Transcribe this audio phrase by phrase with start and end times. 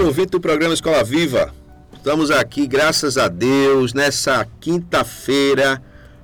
[0.00, 1.52] Noite, ouvinte do programa Escola Viva.
[1.94, 5.82] Estamos aqui, graças a Deus, nessa quinta-feira,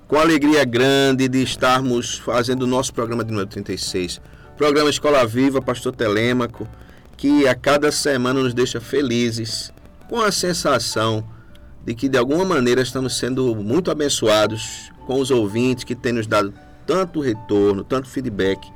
[0.08, 4.18] com alegria grande de estarmos fazendo o nosso programa de número 36.
[4.56, 6.66] Programa Escola Viva, Pastor Telêmaco,
[7.18, 9.70] que a cada semana nos deixa felizes,
[10.08, 11.22] com a sensação
[11.84, 16.26] de que de alguma maneira estamos sendo muito abençoados com os ouvintes que têm nos
[16.26, 16.52] dado
[16.86, 18.66] tanto retorno, tanto feedback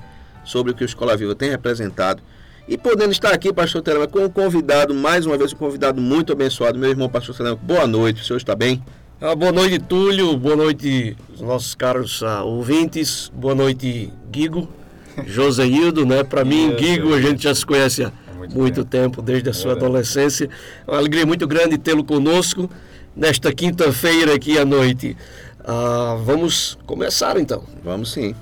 [0.45, 2.23] sobre o que o Escola Viva tem representado.
[2.71, 6.33] E podendo estar aqui, pastor Telema, com um convidado, mais uma vez um convidado muito
[6.33, 7.57] abençoado, meu irmão pastor Telema.
[7.57, 8.81] Boa noite, o senhor está bem?
[9.21, 10.37] Ah, boa noite, Túlio.
[10.37, 13.29] Boa noite, os nossos caros ah, ouvintes.
[13.35, 14.69] Boa noite, Guigo.
[15.27, 16.23] Joseildo, né?
[16.23, 19.17] Para mim, Guigo, a gente já se conhece há muito, muito tempo.
[19.17, 20.48] tempo, desde a sua é adolescência.
[20.87, 22.71] Uma alegria muito grande tê-lo conosco
[23.17, 25.17] nesta quinta-feira aqui à noite.
[25.65, 27.65] Ah, vamos começar então.
[27.83, 28.33] Vamos sim.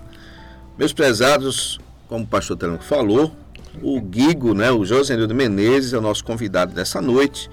[0.77, 3.33] Meus prezados, como o pastor Telema falou,
[3.83, 7.51] o Guigo, né, o José Nildo Menezes, é o nosso convidado dessa noite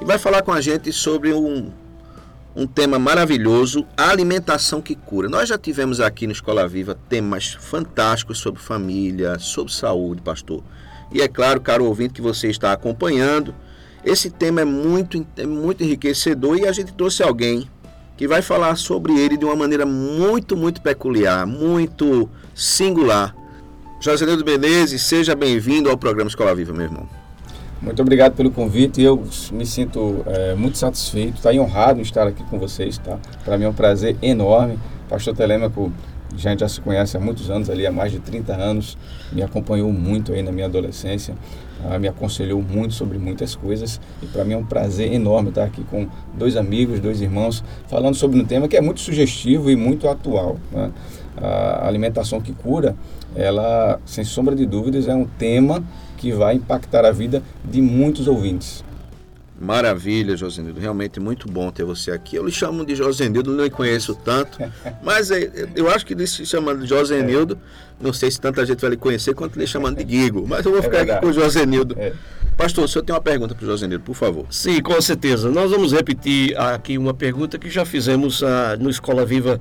[0.00, 1.70] e vai falar com a gente sobre um,
[2.54, 5.28] um tema maravilhoso, a alimentação que cura.
[5.28, 10.62] Nós já tivemos aqui no Escola Viva temas fantásticos sobre família, sobre saúde, pastor.
[11.12, 13.54] E é claro, caro ouvinte, que você está acompanhando.
[14.04, 17.68] Esse tema é muito, é muito enriquecedor e a gente trouxe alguém
[18.16, 23.34] que vai falar sobre ele de uma maneira muito, muito peculiar, muito singular.
[24.04, 27.08] Josenildo Menezes, seja bem-vindo ao programa Escola Viva, meu irmão.
[27.80, 29.00] Muito obrigado pelo convite.
[29.00, 32.98] Eu me sinto é, muito satisfeito, tá, e honrado em estar aqui com vocês.
[32.98, 33.18] Tá?
[33.46, 34.78] Para mim é um prazer enorme.
[35.08, 35.90] Pastor Telêmaco,
[36.30, 38.98] a gente já se conhece há muitos anos, ali há mais de 30 anos,
[39.32, 41.34] me acompanhou muito aí na minha adolescência,
[41.82, 43.98] ah, me aconselhou muito sobre muitas coisas.
[44.22, 48.16] E para mim é um prazer enorme estar aqui com dois amigos, dois irmãos, falando
[48.16, 50.58] sobre um tema que é muito sugestivo e muito atual.
[50.70, 50.92] Né?
[51.36, 52.96] A alimentação que cura
[53.34, 55.82] ela, sem sombra de dúvidas, é um tema
[56.16, 58.84] que vai impactar a vida de muitos ouvintes.
[59.60, 60.80] Maravilha, Josenildo.
[60.80, 62.36] Realmente muito bom ter você aqui.
[62.36, 64.58] Eu lhe chamo de Josenildo, não lhe conheço tanto,
[65.02, 67.58] mas é, eu acho que ele se chamando de Josenildo,
[68.00, 70.72] não sei se tanta gente vai lhe conhecer quanto lhe chamando de Guigo, mas eu
[70.72, 71.96] vou é ficar é aqui com o Josenildo.
[71.98, 72.12] É.
[72.56, 74.46] Pastor, o senhor tem uma pergunta para o Josenildo, por favor.
[74.50, 75.50] Sim, com certeza.
[75.50, 78.46] Nós vamos repetir aqui uma pergunta que já fizemos uh,
[78.78, 79.60] no Escola Viva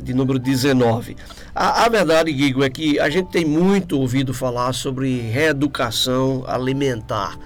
[0.00, 1.16] de número 19.
[1.54, 7.38] A, a, verdade, Guigo, é que a gente tem muito ouvido falar sobre reeducação alimentar.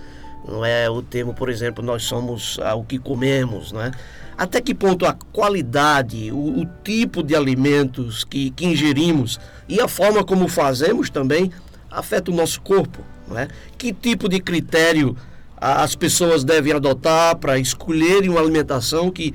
[0.46, 3.90] Não é o termo, por exemplo, nós somos ah, o que comemos, né?
[4.38, 9.88] Até que ponto a qualidade, o, o tipo de alimentos que, que ingerimos e a
[9.88, 11.50] forma como fazemos também
[11.90, 13.48] afeta o nosso corpo, não é?
[13.76, 15.16] Que tipo de critério
[15.56, 19.34] as pessoas devem adotar para escolherem uma alimentação que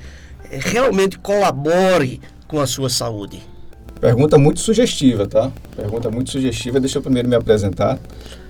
[0.50, 2.20] eh, realmente colabore
[2.52, 3.40] com a sua saúde?
[3.98, 5.50] Pergunta muito sugestiva, tá?
[5.74, 6.78] Pergunta muito sugestiva.
[6.78, 7.98] Deixa eu primeiro me apresentar.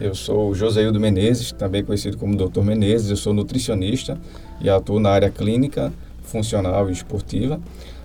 [0.01, 2.63] Eu sou Joseildo Menezes, também conhecido como Dr.
[2.63, 3.11] Menezes.
[3.11, 4.19] Eu sou nutricionista
[4.61, 5.93] e atuo na área clínica,
[6.25, 7.61] funcional e esportiva.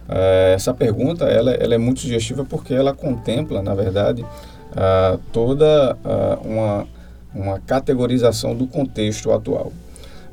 [0.08, 5.98] É, essa pergunta ela, ela, é muito sugestiva porque ela contempla, na verdade, uh, toda
[6.06, 6.88] uh, uma,
[7.34, 9.74] uma categorização do contexto atual.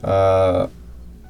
[0.02, 0.68] Uh,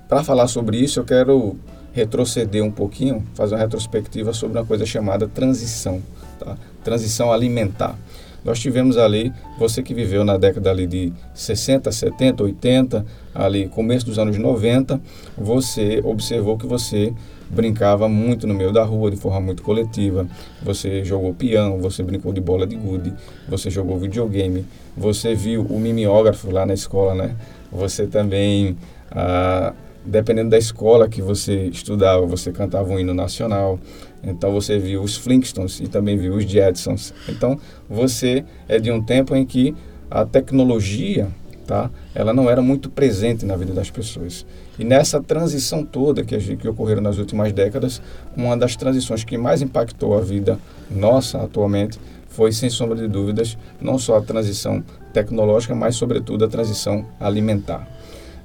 [0.09, 1.57] Para falar sobre isso, eu quero
[1.95, 6.03] retroceder um pouquinho, fazer uma retrospectiva sobre uma coisa chamada transição,
[6.39, 6.57] tá?
[6.83, 7.97] transição alimentar.
[8.45, 14.05] Nós tivemos ali, você que viveu na década ali de 60, 70, 80, ali começo
[14.05, 15.01] dos anos 90,
[15.39, 17.15] você observou que você
[17.49, 20.27] brincava muito no meio da rua de forma muito coletiva.
[20.63, 23.15] Você jogou peão, você brincou de bola de gude,
[23.49, 27.37] você jogou videogame, você viu o mimeógrafo lá na escola, né?
[27.73, 28.77] Você também
[29.11, 29.73] ah,
[30.05, 33.79] dependendo da escola que você estudava, você cantava um hino nacional.
[34.23, 37.15] Então você viu os Flintstones e também viu os Jetsons.
[37.29, 37.59] Então
[37.89, 39.75] você é de um tempo em que
[40.11, 41.29] a tecnologia,
[41.67, 41.91] tá?
[42.15, 44.47] Ela não era muito presente na vida das pessoas.
[44.79, 48.01] E nessa transição toda que, que ocorreram nas últimas décadas,
[48.37, 50.59] uma das transições que mais impactou a vida
[50.91, 51.99] nossa atualmente
[52.35, 57.94] foi, sem sombra de dúvidas, não só a transição tecnológica, mas, sobretudo, a transição alimentar.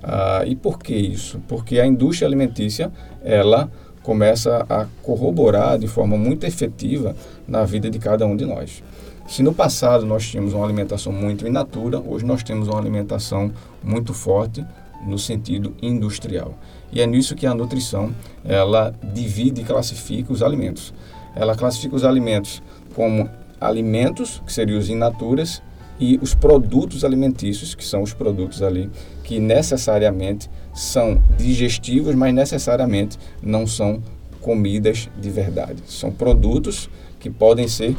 [0.04, 1.40] Ah, e por que isso?
[1.48, 2.92] Porque a indústria alimentícia,
[3.24, 3.70] ela
[4.04, 7.16] começa a corroborar de forma muito efetiva
[7.48, 8.82] na vida de cada um de nós.
[9.28, 13.52] Se no passado nós tínhamos uma alimentação muito in natura, hoje nós temos uma alimentação
[13.84, 14.66] muito forte
[15.06, 16.58] no sentido industrial.
[16.92, 18.12] E é nisso que a nutrição
[18.44, 20.94] ela divide e classifica os alimentos.
[21.36, 22.64] Ela classifica os alimentos
[22.96, 23.30] como
[23.62, 25.62] alimentos, que seriam os in naturas,
[26.00, 28.90] e os produtos alimentícios, que são os produtos ali
[29.24, 34.02] que necessariamente são digestivos, mas necessariamente não são
[34.42, 35.84] comidas de verdade.
[35.88, 37.96] São produtos que podem ser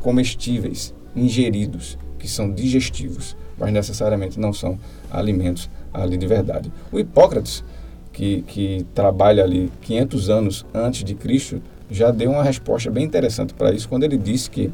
[0.00, 4.78] comestíveis, ingeridos, que são digestivos, mas necessariamente não são
[5.10, 6.72] alimentos ali de verdade.
[6.92, 7.64] O Hipócrates,
[8.12, 11.60] que, que trabalha ali 500 anos antes de Cristo,
[11.90, 14.70] já deu uma resposta bem interessante para isso quando ele disse que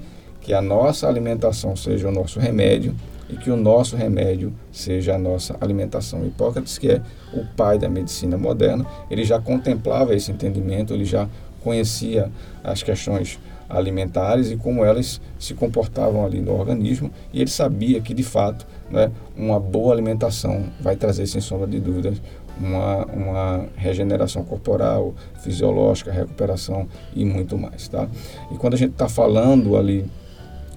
[0.47, 2.95] que a nossa alimentação seja o nosso remédio
[3.29, 6.25] e que o nosso remédio seja a nossa alimentação.
[6.25, 7.03] Hipócrates, que é
[7.35, 11.29] o pai da medicina moderna, ele já contemplava esse entendimento, ele já
[11.65, 12.31] conhecia
[12.63, 18.15] as questões alimentares e como elas se comportavam ali no organismo e ele sabia que
[18.15, 22.23] de fato né, uma boa alimentação vai trazer sem sombra de dúvidas
[22.57, 25.13] uma, uma regeneração corporal,
[25.43, 28.09] fisiológica, recuperação e muito mais, tá?
[28.53, 30.09] E quando a gente está falando ali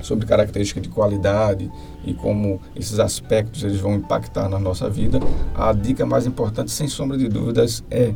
[0.01, 1.69] sobre características de qualidade
[2.05, 5.19] e como esses aspectos eles vão impactar na nossa vida,
[5.55, 8.13] a dica mais importante, sem sombra de dúvidas, é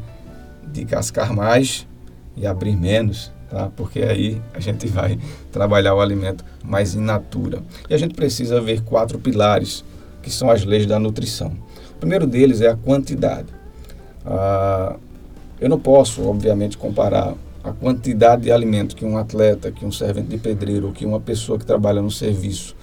[0.71, 1.87] de cascar mais
[2.35, 3.69] e abrir menos, tá?
[3.75, 5.19] Porque aí a gente vai
[5.51, 7.61] trabalhar o alimento mais in natura.
[7.89, 9.83] E a gente precisa ver quatro pilares
[10.21, 11.51] que são as leis da nutrição.
[11.91, 13.47] O primeiro deles é a quantidade.
[14.25, 14.95] Ah,
[15.59, 20.27] eu não posso, obviamente, comparar a quantidade de alimento que um atleta, que um servente
[20.27, 22.75] de pedreiro, que uma pessoa que trabalha no serviço,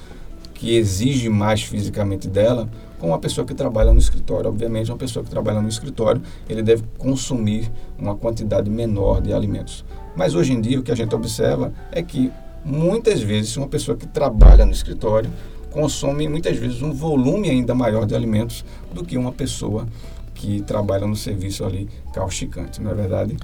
[0.54, 2.68] que exige mais fisicamente dela,
[2.98, 4.48] com uma pessoa que trabalha no escritório.
[4.48, 9.84] Obviamente, uma pessoa que trabalha no escritório, ele deve consumir uma quantidade menor de alimentos.
[10.14, 12.30] Mas hoje em dia, o que a gente observa é que
[12.64, 15.30] muitas vezes uma pessoa que trabalha no escritório
[15.70, 19.86] consome muitas vezes um volume ainda maior de alimentos do que uma pessoa
[20.34, 23.36] que trabalha no serviço ali causticante, não é verdade?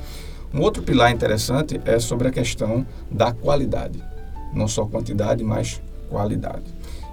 [0.57, 4.03] Um outro pilar interessante é sobre a questão da qualidade.
[4.55, 6.65] Não só quantidade, mas qualidade.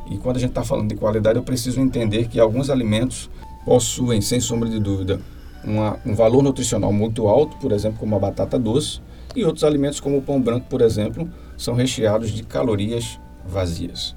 [0.10, 3.30] E quando a gente está falando de qualidade, eu preciso entender que alguns alimentos
[3.66, 5.20] possuem, sem sombra de dúvida,
[5.62, 9.02] uma, um valor nutricional muito alto, por exemplo, como a batata doce,
[9.36, 14.16] e outros alimentos, como o pão branco, por exemplo, são recheados de calorias vazias.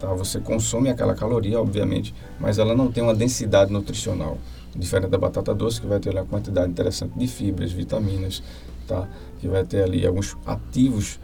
[0.00, 0.14] Tá?
[0.14, 4.38] Você consome aquela caloria, obviamente, mas ela não tem uma densidade nutricional
[4.76, 8.42] diferente da batata doce, que vai ter uma quantidade interessante de fibras, vitaminas,
[8.86, 9.08] tá?
[9.40, 11.18] que vai ter ali alguns ativos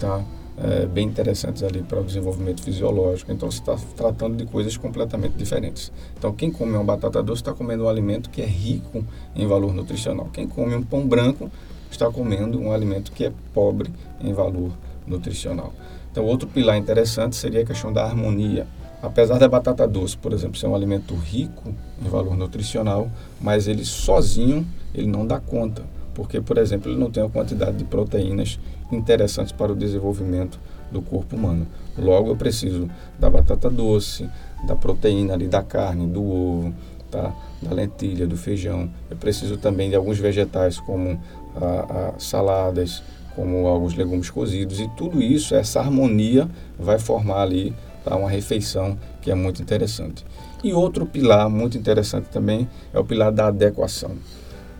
[0.00, 0.24] tá?
[0.62, 3.32] É, bem interessantes ali para o desenvolvimento fisiológico.
[3.32, 5.90] Então, você está tratando de coisas completamente diferentes.
[6.18, 9.02] Então, quem come uma batata doce está comendo um alimento que é rico
[9.34, 10.28] em valor nutricional.
[10.32, 11.50] Quem come um pão branco
[11.90, 14.70] está comendo um alimento que é pobre em valor
[15.06, 15.72] nutricional.
[16.12, 18.66] Então, outro pilar interessante seria a questão da harmonia
[19.02, 21.74] Apesar da batata doce, por exemplo, ser um alimento rico
[22.04, 23.10] em valor nutricional,
[23.40, 25.82] mas ele sozinho ele não dá conta,
[26.14, 28.58] porque, por exemplo, ele não tem a quantidade de proteínas
[28.92, 30.58] interessantes para o desenvolvimento
[30.90, 31.66] do corpo humano.
[31.96, 34.28] Logo, eu preciso da batata doce,
[34.66, 36.74] da proteína ali da carne, do ovo,
[37.10, 37.34] tá?
[37.62, 38.90] da lentilha, do feijão.
[39.08, 41.20] Eu preciso também de alguns vegetais como
[41.56, 43.02] a, a saladas,
[43.34, 48.16] como alguns legumes cozidos e tudo isso, essa harmonia vai formar ali tá?
[48.16, 50.24] uma refeição que é muito interessante.
[50.62, 54.12] E outro pilar muito interessante também é o pilar da adequação.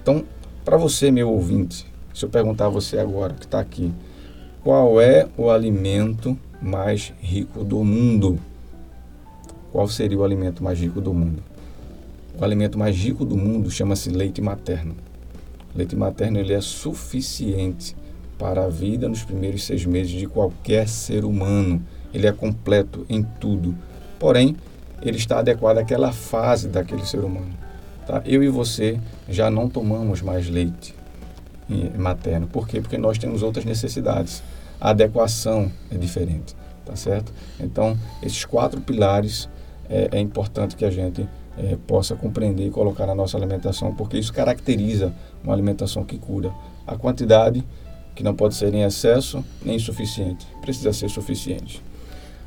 [0.03, 0.25] Então,
[0.65, 3.93] para você, meu ouvinte, se eu perguntar a você agora que está aqui,
[4.63, 8.39] qual é o alimento mais rico do mundo?
[9.73, 11.43] Qual seria o alimento mais rico do mundo?
[12.39, 14.95] O alimento mais rico do mundo chama-se leite materno.
[15.75, 17.97] O leite materno ele é suficiente
[18.39, 23.23] para a vida nos primeiros seis meses de qualquer ser humano ele é completo em
[23.23, 23.75] tudo.
[24.19, 24.57] Porém,
[25.03, 27.51] ele está adequado àquela fase daquele ser humano.
[28.07, 28.23] Tá?
[28.27, 28.99] Eu e você
[29.29, 30.95] já não tomamos mais leite
[31.97, 32.47] materno.
[32.47, 32.81] Por quê?
[32.81, 34.43] Porque nós temos outras necessidades.
[34.81, 37.33] A adequação é diferente, tá certo?
[37.61, 39.49] Então, esses quatro pilares
[39.89, 44.19] é, é importante que a gente é, possa compreender e colocar na nossa alimentação, porque
[44.19, 45.13] isso caracteriza
[45.45, 46.53] uma alimentação que cura.
[46.87, 47.65] A quantidade,
[48.15, 51.83] que não pode ser em excesso nem insuficiente, precisa ser suficiente.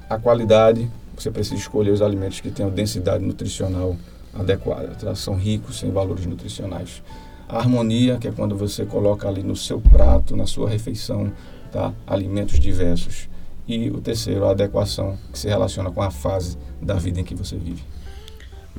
[0.10, 3.96] A qualidade, você precisa escolher os alimentos que tenham densidade nutricional
[4.34, 5.16] adequada, tá?
[5.16, 7.04] são ricos em valores nutricionais.
[7.48, 11.32] A harmonia, que é quando você coloca ali no seu prato, na sua refeição,
[11.72, 11.94] tá?
[12.08, 13.30] alimentos diversos.
[13.68, 17.36] E o terceiro, a adequação, que se relaciona com a fase da vida em que
[17.36, 17.84] você vive.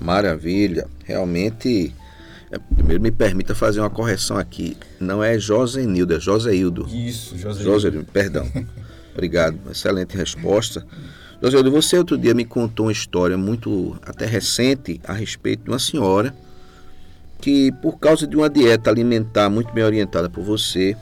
[0.00, 0.86] Maravilha.
[1.04, 1.94] Realmente,
[2.50, 4.76] é, primeiro me permita fazer uma correção aqui.
[5.00, 6.86] Não é Josenildo, é Joseildo.
[6.88, 7.72] Isso, Joseildo.
[7.72, 8.46] Joseildo, perdão.
[9.14, 9.58] Obrigado.
[9.70, 10.84] Excelente resposta.
[11.40, 15.78] Joseildo, você outro dia me contou uma história muito até recente a respeito de uma
[15.78, 16.34] senhora
[17.40, 20.96] que, por causa de uma dieta alimentar muito bem orientada por você,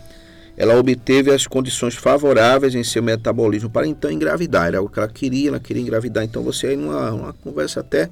[0.56, 4.66] ela obteve as condições favoráveis em seu metabolismo para então engravidar.
[4.66, 6.24] Era o que ela queria, ela queria engravidar.
[6.24, 8.10] Então você aí numa, numa conversa até,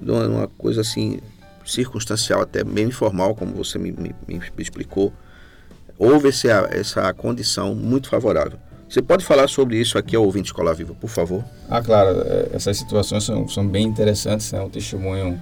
[0.00, 1.20] numa, numa, coisa assim,
[1.66, 5.12] circunstancial, até meio informal, como você me, me, me explicou,
[5.98, 8.58] houve esse, essa condição muito favorável.
[8.88, 11.44] Você pode falar sobre isso aqui ao ouvinte Escola Viva, por favor?
[11.68, 12.22] Ah, claro.
[12.22, 14.62] É, essas situações são, são bem interessantes, é né?
[14.62, 15.40] um testemunho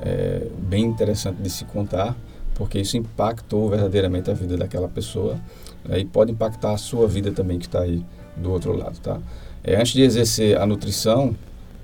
[0.00, 2.16] é, bem interessante de se contar
[2.54, 5.38] porque isso impactou verdadeiramente a vida daquela pessoa
[5.84, 8.04] né, e pode impactar a sua vida também que está aí
[8.36, 9.18] do outro lado, tá?
[9.64, 11.34] É, antes de exercer a nutrição,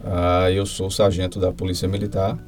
[0.05, 2.39] ah, eu sou sargento da Polícia Militar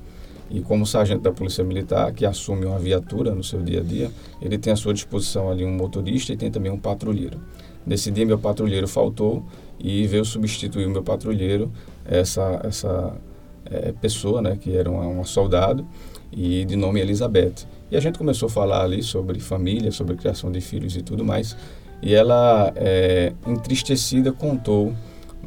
[0.51, 4.11] e como sargento da Polícia Militar que assume uma viatura no seu dia a dia,
[4.43, 7.41] ele tem à sua disposição ali um motorista e tem também um patrulheiro.
[7.87, 9.45] Nesse dia meu patrulheiro faltou
[9.79, 11.71] e veio substituir o meu patrulheiro
[12.05, 13.17] essa essa
[13.65, 15.87] é, pessoa, né, que era uma, uma soldado
[16.33, 17.67] e de nome Elizabeth.
[17.91, 21.25] E a gente começou a falar ali sobre família, sobre criação de filhos e tudo
[21.25, 21.57] mais.
[22.03, 24.95] E ela, é, entristecida, contou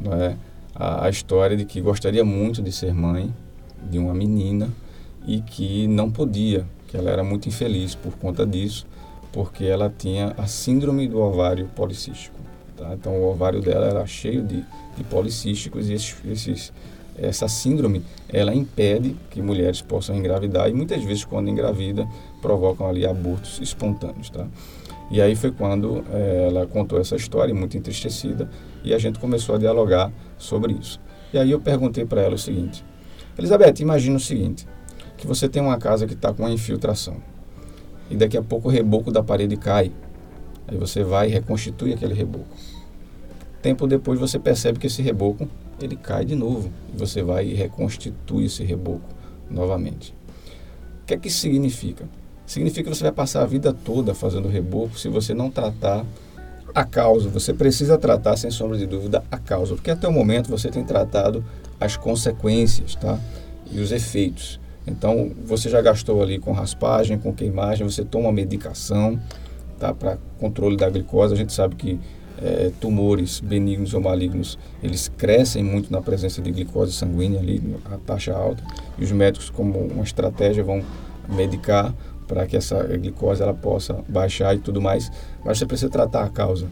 [0.00, 0.36] né,
[0.74, 3.34] a, a, história de que gostaria muito de ser mãe
[3.90, 4.68] de uma menina
[5.26, 8.86] e que não podia, que ela era muito infeliz por conta disso,
[9.34, 12.36] porque ela tinha a síndrome do ovário policístico.
[12.76, 12.94] Tá?
[12.94, 14.64] Então, o ovário dela era cheio de,
[14.96, 16.72] de policísticos e esses, esses
[17.16, 22.08] essa síndrome ela impede que mulheres possam engravidar e muitas vezes quando engravida
[22.40, 24.46] provocam ali abortos espontâneos, tá?
[25.10, 28.48] E aí foi quando é, ela contou essa história, muito entristecida,
[28.82, 31.00] e a gente começou a dialogar sobre isso.
[31.32, 32.84] E aí eu perguntei para ela o seguinte:
[33.36, 34.66] Elizabeth, imagina o seguinte,
[35.16, 37.33] que você tem uma casa que está com uma infiltração
[38.10, 39.90] e daqui a pouco o reboco da parede cai.
[40.66, 42.46] Aí você vai e reconstitui aquele reboco.
[43.60, 45.48] Tempo depois você percebe que esse reboco
[45.80, 49.08] ele cai de novo e você vai e reconstitui esse reboco
[49.50, 50.14] novamente.
[51.02, 52.08] O que é que isso significa?
[52.46, 56.04] Significa que você vai passar a vida toda fazendo reboco se você não tratar
[56.74, 57.28] a causa.
[57.30, 60.84] Você precisa tratar, sem sombra de dúvida, a causa, porque até o momento você tem
[60.84, 61.44] tratado
[61.80, 63.18] as consequências, tá?
[63.70, 64.60] E os efeitos.
[64.86, 69.18] Então, você já gastou ali com raspagem, com queimagem, você toma medicação,
[69.78, 69.94] tá?
[69.94, 71.32] Para controle da glicose.
[71.32, 71.98] A gente sabe que
[72.42, 77.96] é, tumores benignos ou malignos, eles crescem muito na presença de glicose sanguínea ali, a
[77.96, 78.62] taxa alta,
[78.98, 80.82] e os médicos, como uma estratégia, vão
[81.28, 81.94] medicar
[82.26, 85.10] para que essa glicose ela possa baixar e tudo mais,
[85.44, 86.68] mas você precisa tratar a causa.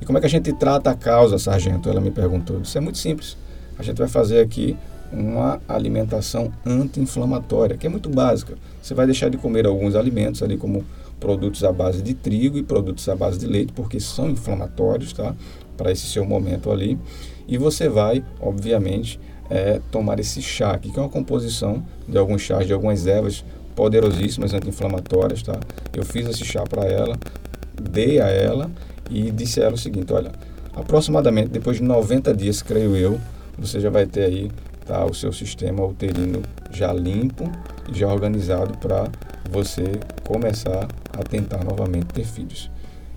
[0.00, 1.88] E como é que a gente trata a causa, sargento?
[1.88, 2.60] Ela me perguntou.
[2.60, 3.36] Isso é muito simples.
[3.78, 4.76] A gente vai fazer aqui
[5.12, 8.54] uma alimentação anti-inflamatória, que é muito básica.
[8.80, 10.84] Você vai deixar de comer alguns alimentos ali como
[11.18, 15.34] produtos à base de trigo e produtos à base de leite, porque são inflamatórios, tá?
[15.76, 16.98] Para esse seu momento ali.
[17.46, 22.66] E você vai, obviamente, é, tomar esse chá que é uma composição de alguns chás,
[22.66, 25.58] de algumas ervas poderosíssimas anti-inflamatórias, tá?
[25.92, 27.18] Eu fiz esse chá para ela,
[27.80, 28.70] dei a ela
[29.10, 30.30] e disse a ela o seguinte, olha,
[30.74, 33.20] aproximadamente depois de 90 dias, creio eu,
[33.58, 34.50] você já vai ter aí
[34.86, 37.50] tá, o seu sistema uterino já limpo
[37.92, 39.08] e já organizado para
[39.50, 39.84] você
[40.24, 42.70] começar a tentar novamente ter filhos.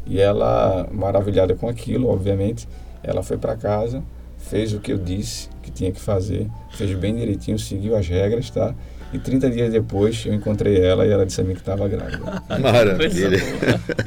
[0.05, 2.67] E ela, maravilhada com aquilo, obviamente,
[3.01, 4.03] ela foi para casa,
[4.37, 8.49] fez o que eu disse que tinha que fazer, fez bem direitinho, seguiu as regras,
[8.49, 8.75] tá?
[9.13, 12.41] E 30 dias depois eu encontrei ela e ela disse a mim que estava grávida.
[12.59, 13.39] Maravilha.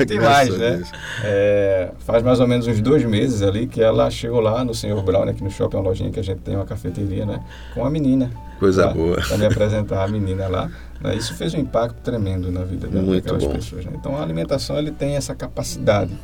[0.06, 0.82] Tem mais, né?
[1.22, 5.00] É, faz mais ou menos uns dois meses ali que ela chegou lá no Senhor
[5.04, 7.40] Brown, aqui no shopping, uma lojinha que a gente tem, uma cafeteria, né?
[7.72, 8.30] Com a menina.
[8.58, 8.94] Coisa tá?
[8.94, 9.16] boa.
[9.16, 10.70] Para me apresentar a menina lá.
[11.00, 11.14] Né?
[11.14, 13.52] Isso fez um impacto tremendo na vida daquelas bom.
[13.52, 13.84] pessoas.
[13.84, 13.92] Né?
[13.94, 16.18] Então a alimentação ele tem essa capacidade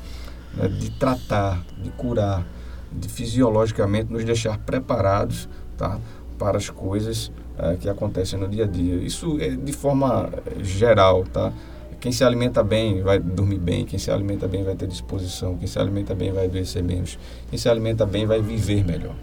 [0.54, 2.44] né, de tratar, de curar,
[2.90, 5.98] de fisiologicamente nos deixar preparados tá,
[6.36, 7.30] para as coisas
[7.62, 8.97] é, que acontecem no dia a dia.
[8.97, 11.52] Isso é de forma eh, geral, tá?
[12.00, 15.69] Quem se alimenta bem vai dormir bem, quem se alimenta bem vai ter disposição, quem
[15.69, 17.16] se alimenta bem vai adoecer menos,
[17.49, 19.14] quem se alimenta bem vai viver melhor.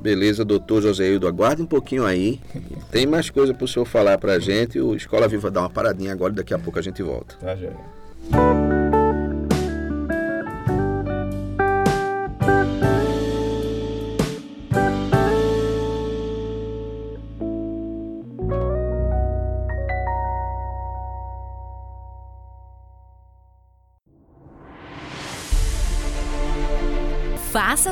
[0.00, 2.40] Beleza, doutor Joséildo, aguarde um pouquinho aí.
[2.90, 4.80] Tem mais coisa para o senhor falar para a gente.
[4.80, 7.36] O Escola Viva dá uma paradinha agora e daqui a pouco a gente volta.
[7.36, 7.70] Tá, já.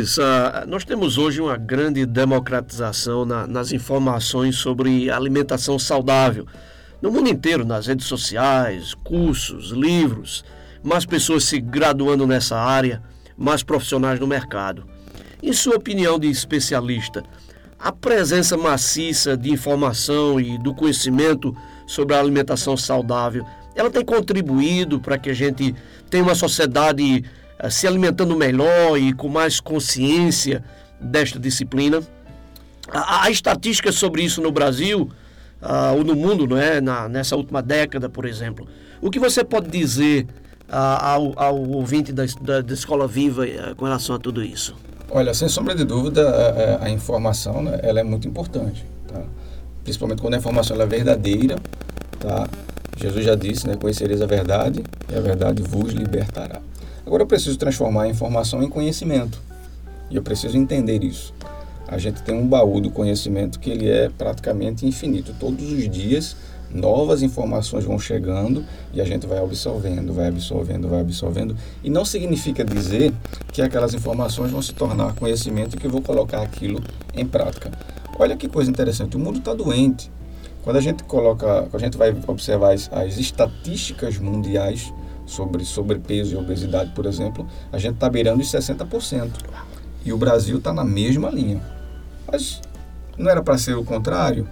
[0.00, 6.46] Uh, nós temos hoje uma grande democratização na, nas informações sobre alimentação saudável.
[7.02, 10.44] No mundo inteiro, nas redes sociais, cursos, livros,
[10.82, 13.02] mais pessoas se graduando nessa área,
[13.36, 14.86] mais profissionais no mercado.
[15.42, 17.22] Em sua opinião de especialista,
[17.78, 25.00] a presença maciça de informação e do conhecimento sobre a alimentação saudável, ela tem contribuído
[25.00, 25.74] para que a gente
[26.10, 27.24] tenha uma sociedade
[27.68, 30.64] se alimentando melhor e com mais consciência
[31.00, 32.00] desta disciplina.
[32.92, 35.10] Há, estatísticas sobre isso no Brasil
[35.62, 36.80] uh, ou no mundo, não é?
[36.80, 38.66] Na, nessa última década, por exemplo.
[39.00, 40.26] O que você pode dizer
[40.68, 44.74] uh, ao, ao, ouvinte da, da, da Escola Viva uh, com relação a tudo isso?
[45.10, 46.28] Olha, sem sombra de dúvida,
[46.80, 49.22] a, a informação né, ela é muito importante, tá?
[49.82, 51.56] principalmente quando a informação é verdadeira.
[52.18, 52.48] Tá?
[52.96, 56.60] Jesus já disse, né, conhecereis a verdade e a verdade vos libertará.
[57.10, 59.42] Agora eu preciso transformar a informação em conhecimento.
[60.08, 61.34] E eu preciso entender isso.
[61.88, 65.34] A gente tem um baú do conhecimento que ele é praticamente infinito.
[65.40, 66.36] Todos os dias
[66.72, 71.56] novas informações vão chegando e a gente vai absorvendo, vai absorvendo, vai absorvendo.
[71.82, 73.12] E não significa dizer
[73.52, 76.80] que aquelas informações vão se tornar conhecimento e que eu vou colocar aquilo
[77.12, 77.72] em prática.
[78.20, 80.08] Olha que coisa interessante, o mundo está doente.
[80.62, 84.92] Quando a gente coloca, quando a gente vai observar as, as estatísticas mundiais,
[85.30, 89.30] sobre sobrepeso e obesidade, por exemplo, a gente está beirando os 60%.
[90.04, 91.60] E o Brasil está na mesma linha.
[92.30, 92.60] Mas
[93.16, 94.48] não era para ser o contrário?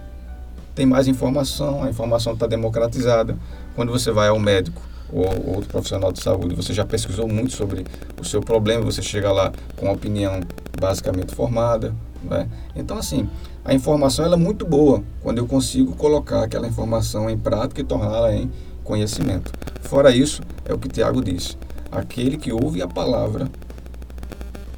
[0.73, 3.35] Tem mais informação, a informação está democratizada.
[3.75, 7.85] Quando você vai ao médico ou outro profissional de saúde, você já pesquisou muito sobre
[8.19, 10.39] o seu problema, você chega lá com uma opinião
[10.79, 11.93] basicamente formada.
[12.23, 12.47] Né?
[12.75, 13.27] Então, assim,
[13.65, 17.83] a informação ela é muito boa quando eu consigo colocar aquela informação em prática e
[17.83, 18.49] torná-la em
[18.89, 19.53] conhecimento.
[19.83, 21.55] Fora isso, é o que Tiago disse:
[21.91, 23.47] aquele que ouve a palavra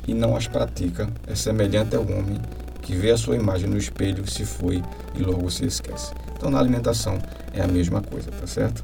[0.06, 2.38] e não as pratica é semelhante ao homem
[2.82, 4.84] que vê a sua imagem no espelho, se foi
[5.16, 6.12] e logo se esquece.
[6.36, 7.18] Então, na alimentação
[7.54, 8.84] é a mesma coisa, tá certo?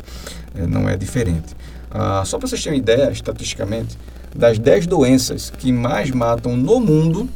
[0.55, 1.55] É, não é diferente.
[1.91, 3.97] Ah, só para vocês terem uma ideia, estatisticamente,
[4.33, 7.27] das 10 doenças que mais matam no mundo,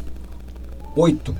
[0.95, 1.35] 8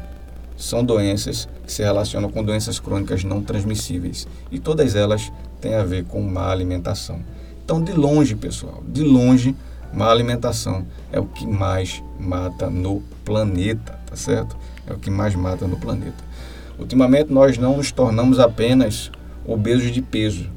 [0.58, 4.28] são doenças que se relacionam com doenças crônicas não transmissíveis.
[4.52, 7.22] E todas elas têm a ver com má alimentação.
[7.64, 9.56] Então, de longe, pessoal, de longe,
[9.94, 14.58] má alimentação é o que mais mata no planeta, tá certo?
[14.88, 16.24] É o que mais mata no planeta.
[16.80, 19.12] Ultimamente, nós não nos tornamos apenas
[19.46, 20.50] obesos de peso,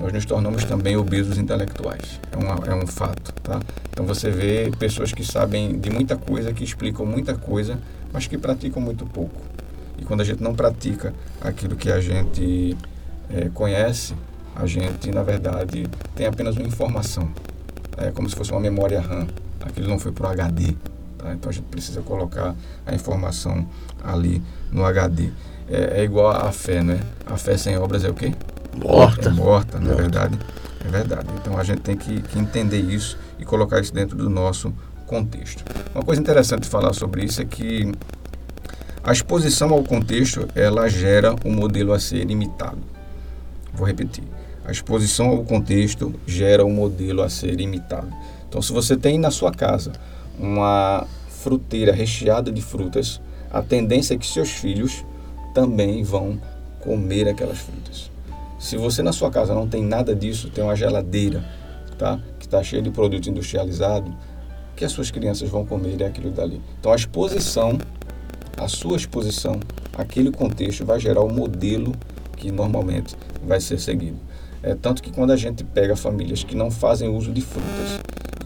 [0.00, 2.20] nós nos tornamos também obesos intelectuais.
[2.32, 3.60] É, uma, é um fato, tá?
[3.90, 7.78] Então você vê pessoas que sabem de muita coisa, que explicam muita coisa,
[8.12, 9.40] mas que praticam muito pouco.
[9.98, 12.76] E quando a gente não pratica aquilo que a gente
[13.28, 14.14] é, conhece,
[14.54, 17.28] a gente, na verdade, tem apenas uma informação.
[17.96, 19.26] É como se fosse uma memória RAM.
[19.60, 20.74] Aquilo não foi para o HD.
[21.18, 21.32] Tá?
[21.32, 22.54] Então a gente precisa colocar
[22.86, 23.66] a informação
[24.02, 25.30] ali no HD.
[25.68, 27.00] É, é, igual a fé, né?
[27.26, 28.32] A fé sem obras é o quê?
[28.76, 29.28] Morta.
[29.28, 30.38] É morta, é verdade?
[30.84, 31.28] É verdade.
[31.40, 34.72] Então a gente tem que, que entender isso e colocar isso dentro do nosso
[35.06, 35.64] contexto.
[35.94, 37.92] Uma coisa interessante de falar sobre isso é que
[39.02, 42.78] a exposição ao contexto, ela gera um modelo a ser imitado.
[43.72, 44.24] Vou repetir.
[44.70, 48.06] A exposição ao contexto gera um modelo a ser imitado.
[48.48, 49.90] Então, se você tem na sua casa
[50.38, 55.04] uma fruteira recheada de frutas, a tendência é que seus filhos
[55.52, 56.40] também vão
[56.78, 58.12] comer aquelas frutas.
[58.60, 61.44] Se você na sua casa não tem nada disso, tem uma geladeira,
[61.98, 62.20] tá?
[62.38, 64.16] Que está cheia de produto industrializado,
[64.76, 66.62] que as suas crianças vão comer é aquilo dali.
[66.78, 67.76] Então a exposição,
[68.56, 69.58] a sua exposição,
[69.98, 71.92] aquele contexto vai gerar o modelo
[72.36, 74.29] que normalmente vai ser seguido.
[74.62, 78.00] É tanto que quando a gente pega famílias que não fazem uso de frutas,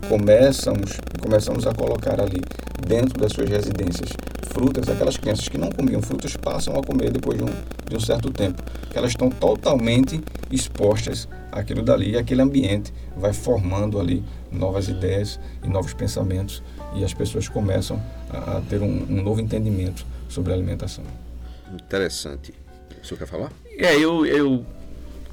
[0.08, 2.40] começamos, começamos a colocar ali
[2.86, 4.10] dentro das suas residências
[4.54, 7.52] frutas, aquelas crianças que não comiam frutas passam a comer depois de um,
[7.88, 13.32] de um certo tempo, que elas estão totalmente expostas àquilo dali e aquele ambiente vai
[13.32, 14.22] formando ali
[14.52, 16.62] novas ideias e novos pensamentos
[16.94, 18.00] e as pessoas começam
[18.30, 21.04] a, a ter um, um novo entendimento sobre a alimentação.
[21.72, 22.54] Interessante.
[23.02, 23.52] O senhor quer falar?
[23.76, 24.64] É, eu, eu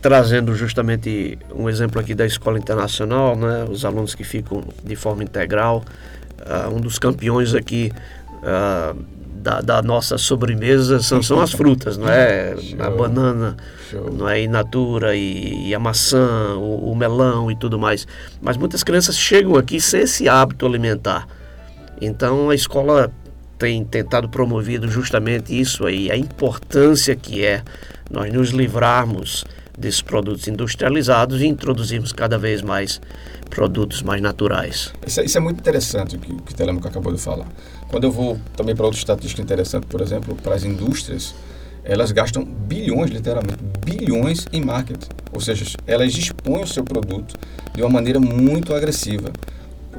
[0.02, 5.24] trazendo justamente um exemplo aqui da escola internacional, né, os alunos que ficam de forma
[5.24, 5.84] integral,
[6.40, 7.92] uh, um dos campeões aqui
[8.38, 8.98] uh,
[9.36, 12.56] da, da, nossa sobremesa são, são as frutas, não é?
[12.58, 12.82] Show.
[12.82, 13.58] A banana,
[13.90, 14.12] Show.
[14.12, 14.42] não é?
[14.42, 18.08] Inatura e, e a maçã, o, o, melão e tudo mais.
[18.40, 21.28] Mas muitas crianças chegam aqui sem esse hábito alimentar.
[22.00, 23.12] Então a escola
[23.58, 27.64] tem tentado promovido justamente isso aí, a importância que é
[28.10, 29.46] nós nos livrarmos
[29.82, 33.02] desses produtos industrializados e introduzirmos cada vez mais
[33.50, 34.94] produtos mais naturais.
[35.06, 37.48] Isso, é, isso é muito interessante o que, o Telemaco acabou de falar.
[37.90, 41.36] Quando eu vou também para outra estatística interessante, por exemplo, para as indústrias,
[41.84, 45.10] elas gastam bilhões, literalmente, bilhões em marketing.
[45.34, 47.36] Ou seja, elas expõem o seu produto
[47.74, 49.32] de uma maneira muito agressiva.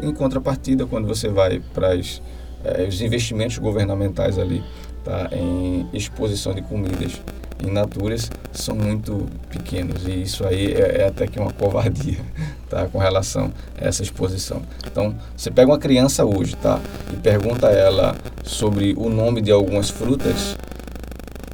[0.03, 2.23] Em contrapartida, quando você vai para as,
[2.65, 4.63] eh, os investimentos governamentais ali,
[5.05, 7.21] tá, em exposição de comidas
[7.63, 10.07] in naturas são muito pequenos.
[10.07, 12.19] E isso aí é, é, até que uma covardia
[12.69, 14.63] tá com relação a essa exposição.
[14.87, 16.81] Então você pega uma criança hoje tá
[17.13, 20.57] e pergunta a ela sobre o nome de algumas frutas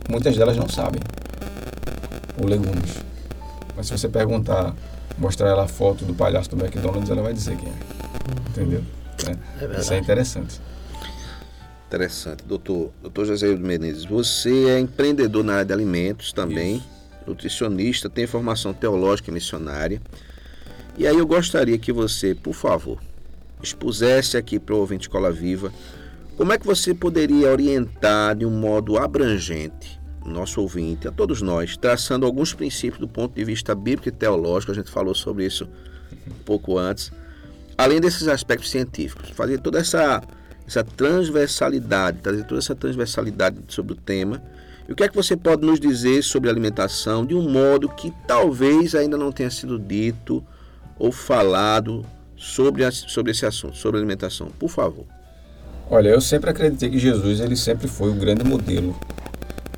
[0.08, 1.00] muitas delas não sabem.
[2.40, 2.96] Ou legumes.
[3.76, 4.74] Mas se você perguntar
[5.18, 8.50] mostrar ela a foto do palhaço do McDonald's ela vai dizer quem é.
[8.50, 8.82] Entendeu?
[9.26, 10.60] É, é isso é interessante
[11.88, 12.44] Interessante.
[12.44, 16.86] Doutor, doutor José Menezes, você é empreendedor na área de alimentos também, Isso.
[17.26, 19.98] nutricionista, tem formação teológica e missionária.
[20.98, 23.00] E aí eu gostaria que você, por favor,
[23.62, 25.72] expusesse aqui para o ouvinte Escola Viva
[26.36, 31.40] como é que você poderia orientar de um modo abrangente o nosso ouvinte, a todos
[31.40, 35.46] nós, traçando alguns princípios do ponto de vista bíblico e teológico, a gente falou sobre
[35.46, 35.66] isso
[36.26, 37.10] um pouco antes,
[37.78, 40.22] além desses aspectos científicos, fazer toda essa
[40.68, 44.42] essa transversalidade, trazer toda essa transversalidade sobre o tema.
[44.86, 48.12] E o que é que você pode nos dizer sobre alimentação de um modo que
[48.26, 50.44] talvez ainda não tenha sido dito
[50.98, 52.04] ou falado
[52.36, 54.48] sobre, a, sobre esse assunto, sobre alimentação?
[54.58, 55.06] Por favor.
[55.90, 58.94] Olha, eu sempre acreditei que Jesus ele sempre foi o grande modelo,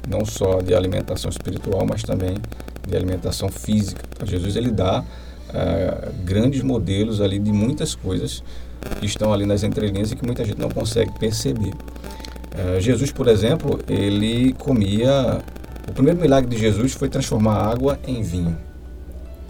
[0.08, 2.36] não só de alimentação espiritual, mas também
[2.88, 4.02] de alimentação física.
[4.12, 8.42] Então, Jesus ele dá uh, grandes modelos ali de muitas coisas
[9.02, 11.72] estão ali nas entrelinhas e que muita gente não consegue perceber.
[11.72, 15.40] Uh, Jesus, por exemplo, ele comia.
[15.88, 18.56] O primeiro milagre de Jesus foi transformar água em vinho.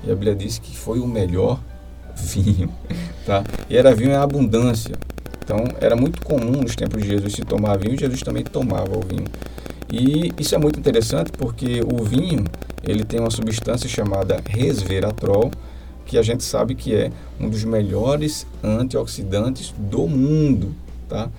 [0.05, 1.61] E a Bíblia diz que foi o melhor
[2.17, 2.71] vinho.
[3.27, 3.45] Tá?
[3.69, 4.97] E era vinho em abundância.
[5.45, 9.01] Então era muito comum nos tempos de Jesus se tomar vinho, Jesus também tomava o
[9.01, 9.25] vinho.
[9.93, 12.45] E isso é muito interessante porque o vinho
[12.85, 15.51] ele tem uma substância chamada resveratrol,
[16.07, 20.75] que a gente sabe que é um dos melhores antioxidantes do mundo,
[21.09, 21.31] tá?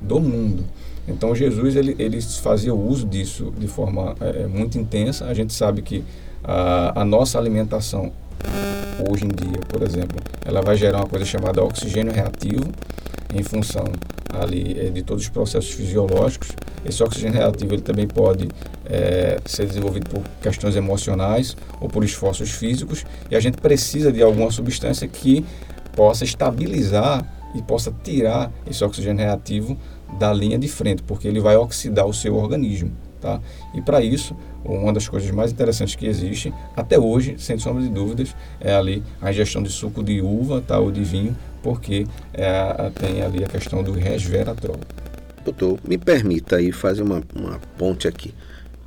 [0.00, 0.64] Do mundo.
[1.06, 5.26] Então Jesus ele, ele fazia uso disso de forma é, é, muito intensa.
[5.26, 6.04] A gente sabe que
[6.44, 8.12] a, a nossa alimentação
[9.10, 12.64] hoje em dia, por exemplo, ela vai gerar uma coisa chamada oxigênio reativo
[13.34, 13.84] em função
[14.32, 16.48] ali é, de todos os processos fisiológicos.
[16.84, 18.48] Esse oxigênio reativo ele também pode
[18.86, 24.22] é, ser desenvolvido por questões emocionais ou por esforços físicos e a gente precisa de
[24.22, 25.44] alguma substância que
[25.94, 29.76] possa estabilizar e possa tirar esse oxigênio reativo
[30.18, 32.92] da linha de frente, porque ele vai oxidar o seu organismo.
[33.20, 33.40] Tá?
[33.72, 37.88] E para isso, uma das coisas mais interessantes que existe, até hoje, sem sombra de
[37.88, 42.90] dúvidas, é ali a ingestão de suco de uva tá, ou de vinho, porque é,
[42.98, 44.78] tem ali a questão do resveratrol.
[45.44, 48.34] Doutor, me permita aí fazer uma, uma ponte aqui.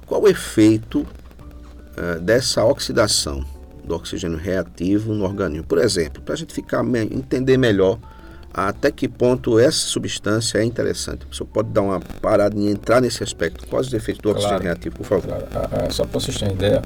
[0.05, 3.43] Qual o efeito uh, dessa oxidação
[3.83, 5.65] do oxigênio reativo no organismo?
[5.65, 7.99] Por exemplo, para a gente ficar me entender melhor
[8.53, 11.25] até que ponto essa substância é interessante.
[11.29, 13.67] Senhor pode dar uma parada e entrar nesse aspecto?
[13.67, 15.27] Quais os efeitos do oxigênio claro, reativo, por favor?
[15.27, 15.69] Claro.
[15.73, 16.81] Ah, só para vocês terem ideia,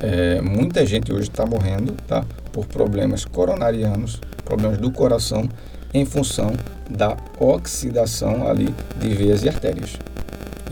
[0.00, 5.48] é, muita gente hoje está morrendo tá, por problemas coronarianos, problemas do coração,
[5.92, 6.52] em função
[6.90, 9.96] da oxidação ali de veias e artérias.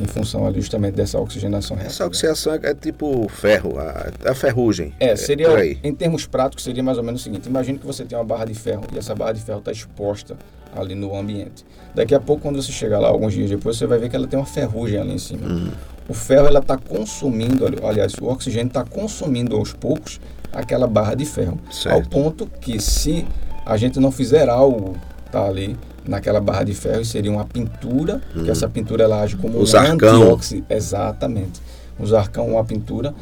[0.00, 2.06] em função ali justamente dessa oxigenação Essa reativa.
[2.06, 4.92] oxidação é, é tipo ferro, a, a ferrugem.
[4.98, 5.78] É, seria, por aí.
[5.84, 8.46] em termos práticos, seria mais ou menos o seguinte: imagine que você tem uma barra
[8.46, 10.34] de ferro e essa barra de ferro está exposta
[10.74, 11.64] ali no ambiente.
[11.94, 14.26] Daqui a pouco, quando você chegar lá, alguns dias depois, você vai ver que ela
[14.26, 15.46] tem uma ferrugem ali em cima.
[15.46, 15.70] Uhum.
[16.08, 20.18] O ferro ela está consumindo, ali- aliás, o oxigênio está consumindo aos poucos
[20.52, 21.94] aquela barra de ferro, Certo.
[21.94, 23.26] ao ponto que se
[23.66, 24.96] a gente não fizer algo
[25.30, 29.54] tá ali naquela barra de ferro, seria uma pintura, que essa pintura ela age como
[29.54, 29.60] Uhum.
[29.60, 30.22] O um zarcão.
[30.22, 31.60] antioxi- exatamente.
[31.98, 33.14] O zarcão uma pintura,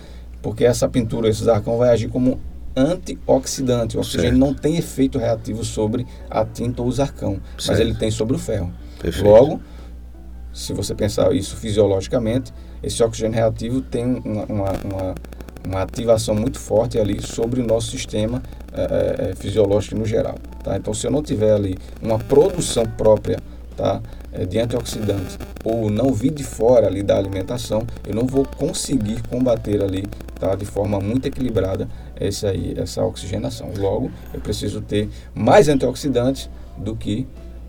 [0.42, 2.40] porque essa pintura, esse zarcão vai agir como
[2.76, 3.96] antioxidante.
[3.96, 4.38] O oxigênio Certo.
[4.38, 7.80] não tem efeito reativo sobre a tinta ou o zarcão, mas Certo.
[7.80, 8.72] ele tem sobre o ferro.
[9.00, 9.28] Perfeito.
[9.28, 9.60] Logo,
[10.52, 15.14] se você pensar isso fisiologicamente, esse oxigênio reativo tem uma, uma, uma,
[15.66, 18.42] uma ativação muito forte ali sobre o nosso sistema
[18.72, 20.36] eh, eh, fisiológico no geral.
[20.64, 20.76] Tá?
[20.76, 23.38] Então, se eu não tiver ali uma produção própria
[23.76, 24.00] tá,
[24.48, 29.82] de antioxidante ou não vir de fora ali da alimentação, eu não vou conseguir combater
[29.82, 30.04] ali
[30.38, 33.70] tá, de forma muito equilibrada essa, aí, essa oxigenação.
[33.76, 37.26] Logo, eu preciso ter mais antioxidantes do que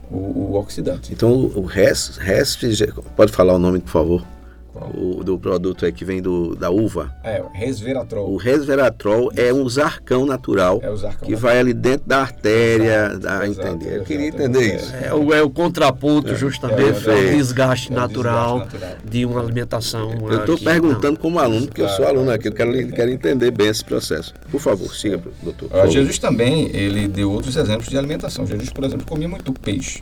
[0.09, 1.13] o, o oxidante.
[1.13, 4.25] Então o res, resfriger- pode falar o nome, por favor?
[4.95, 7.13] O, do produto aí que vem do, da uva.
[7.23, 8.31] É, o resveratrol.
[8.31, 11.39] O resveratrol é um zarcão natural É o zarcão que natural.
[11.51, 13.85] vai ali dentro da artéria, Exato, da, exato, entender.
[13.85, 14.43] Eu exato, queria exato.
[14.43, 14.75] entender É.
[14.75, 14.93] isso.
[14.95, 17.35] É o, é o contraponto justamente é, é.
[17.35, 18.97] desgaste É o natural desgaste natural.
[19.11, 20.11] de uma alimentação.
[20.29, 22.39] Eu estou aqui, perguntando como aluno, porque eu sou Claro, aluno claro.
[22.39, 24.33] aqui, eu quero, quero entender bem esse processo.
[24.49, 25.69] Por favor, siga, doutor.
[25.73, 25.85] Ah.
[25.87, 28.45] Jesus também, ele deu outros exemplos de alimentação.
[28.47, 30.01] Jesus, por exemplo, comia muito peixe.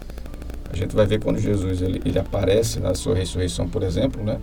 [0.72, 4.38] A gente vai ver quando Jesus ele, ele aparece na sua ressurreição, por exemplo, né?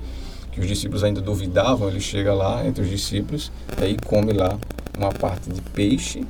[0.57, 4.59] Que os discípulos ainda duvidavam, ele chega lá entre os discípulos e aí come lá
[4.97, 6.25] uma parte de peixe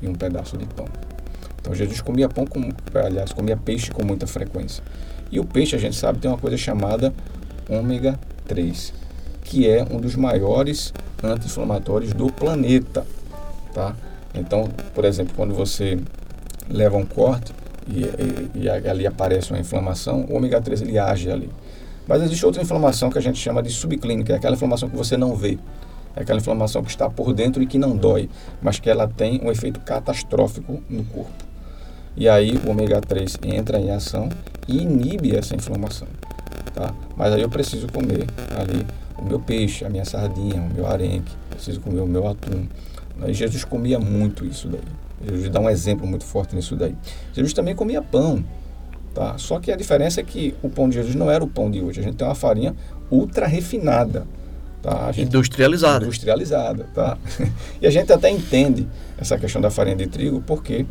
[0.00, 0.86] e um pedaço de pão.
[1.60, 4.82] Então Jesus comia pão com, aliás, comia peixe com muita frequência.
[5.30, 7.12] E o peixe, a gente sabe, tem uma coisa chamada
[7.68, 8.94] ômega 3,
[9.44, 13.06] que é um dos maiores anti-inflamatórios do planeta,
[13.74, 13.94] tá?
[14.34, 15.98] Então, por exemplo, quando você
[16.70, 17.52] leva um corte
[17.86, 21.50] e, e- e ali aparece uma inflamação, o ômega 3 ele age ali.
[22.06, 25.16] Mas existe outra inflamação que a gente chama de subclínica, é aquela inflamação que você
[25.16, 25.58] não vê.
[26.14, 28.30] É aquela inflamação que está por dentro e que não dói,
[28.62, 31.44] mas que ela tem um efeito catastrófico no corpo.
[32.16, 34.30] E aí o ômega 3 entra em ação
[34.66, 36.08] e inibe essa inflamação.
[36.74, 36.94] Tá?
[37.16, 38.26] Mas aí eu preciso comer
[38.58, 38.86] ali
[39.18, 42.66] o meu peixe, a minha sardinha, o meu arenque, preciso comer o meu atum.
[43.20, 44.80] Aí Jesus comia muito isso daí.
[45.26, 46.94] Jesus dá um exemplo muito forte nisso daí.
[47.32, 48.44] Jesus também comia pão.
[49.16, 49.38] Tá?
[49.38, 51.80] Só que a diferença é que o pão de Jesus não era o pão de
[51.80, 52.00] hoje.
[52.00, 52.76] A gente tem uma farinha
[53.10, 54.26] ultra refinada.
[54.82, 55.10] Tá?
[55.10, 56.04] Gente Industrializada.
[56.04, 57.16] industrializada, tá?
[57.80, 60.84] E a gente até entende essa questão da farinha de trigo, porque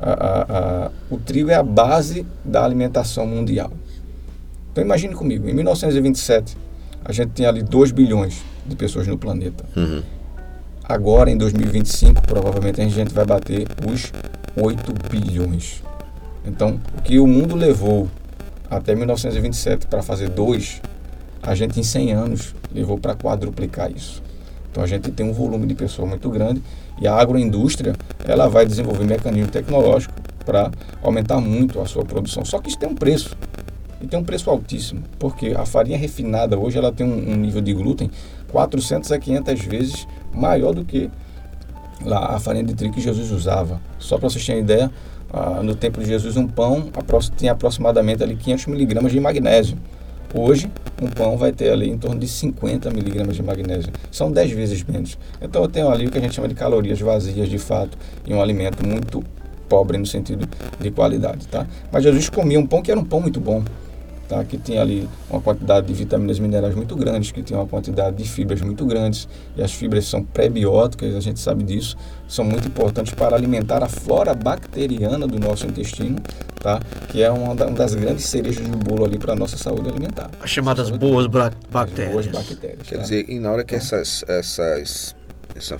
[0.00, 0.42] a- a-
[0.86, 3.72] a- o trigo é a base da alimentação mundial.
[4.70, 6.56] Então imagine comigo, em 1927
[7.04, 9.64] a gente tinha ali 2 bilhões de pessoas no planeta.
[9.76, 10.02] Uhum.
[10.84, 14.12] Agora em 2025 provavelmente a gente vai bater os
[14.56, 15.82] 8 bilhões.
[16.44, 18.08] Então o que o mundo levou
[18.70, 20.80] até 1927 para fazer 2,
[21.42, 24.22] a gente em 100 anos levou para quadruplicar isso.
[24.70, 26.62] Então a gente tem um volume de pessoas muito grande
[27.00, 30.70] e a agroindústria ela vai desenvolver mecanismo tecnológico para
[31.02, 32.44] aumentar muito a sua produção.
[32.44, 33.36] Só que isso tem um preço
[34.00, 37.60] e tem um preço altíssimo, porque a farinha refinada hoje ela tem um, um nível
[37.60, 38.10] de glúten
[38.50, 41.10] 400 a 500 vezes maior do que
[42.10, 43.80] a farinha de trigo que Jesus usava.
[43.98, 44.90] Só para vocês terem ideia,
[45.32, 46.90] ah, no tempo de Jesus um pão
[47.36, 49.78] tinha aproximadamente ali 500 miligramas de magnésio.
[50.34, 53.92] Hoje, um pão vai ter ali em torno de 50 miligramas de magnésio.
[54.10, 55.18] São 10 vezes menos.
[55.40, 58.32] Então, eu tenho ali o que a gente chama de calorias vazias, de fato, e
[58.32, 59.22] um alimento muito
[59.68, 61.66] pobre no sentido de qualidade, tá?
[61.90, 63.62] Mas Jesus comia um pão que era um pão muito bom,
[64.32, 64.42] tá?
[64.44, 68.16] Que tinha ali uma quantidade de vitaminas e minerais muito grandes, que tinha uma quantidade
[68.16, 72.66] de fibras muito grandes, e as fibras são prebióticas, a gente sabe disso, são muito
[72.68, 76.16] importantes para alimentar a flora bacteriana do nosso intestino,
[76.60, 76.80] tá?
[77.08, 79.88] Que é uma, da- uma das grandes cerejas do bolo ali para a nossa saúde
[79.88, 80.30] alimentar.
[80.40, 82.12] As chamadas boas bra- As bactérias.
[82.12, 82.88] Boas bactérias.
[82.88, 83.02] Quer tá?
[83.02, 85.14] dizer, e na hora que essas, essas,
[85.54, 85.76] essa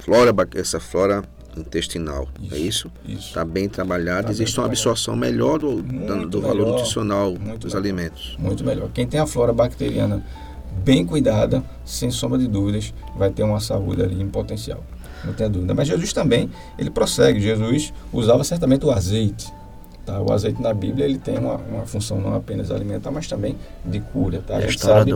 [0.00, 1.22] flora, essa flora
[1.56, 2.90] intestinal, é isso?
[3.06, 3.28] Isso.
[3.28, 4.72] Está bem trabalhada, Tá bem existe uma trabalhado.
[4.80, 5.82] absorção melhor do,
[6.26, 7.76] do, valor melhor, nutricional dos melhor.
[7.76, 8.36] alimentos.
[8.38, 8.88] Muito melhor.
[8.92, 10.24] Quem tem a flora bacteriana
[10.84, 14.82] bem cuidada, sem sombra de dúvidas, vai ter uma saúde ali em potencial.
[15.24, 15.72] Não tenha dúvida.
[15.74, 17.40] Mas Jesus também, ele prossegue.
[17.40, 19.50] Jesus usava certamente o azeite.
[20.04, 20.20] Tá?
[20.20, 24.00] O azeite na Bíblia ele tem uma, uma função não apenas alimentar, mas também de
[24.00, 24.42] cura.
[24.46, 24.56] Tá?
[24.56, 25.12] A gente sabe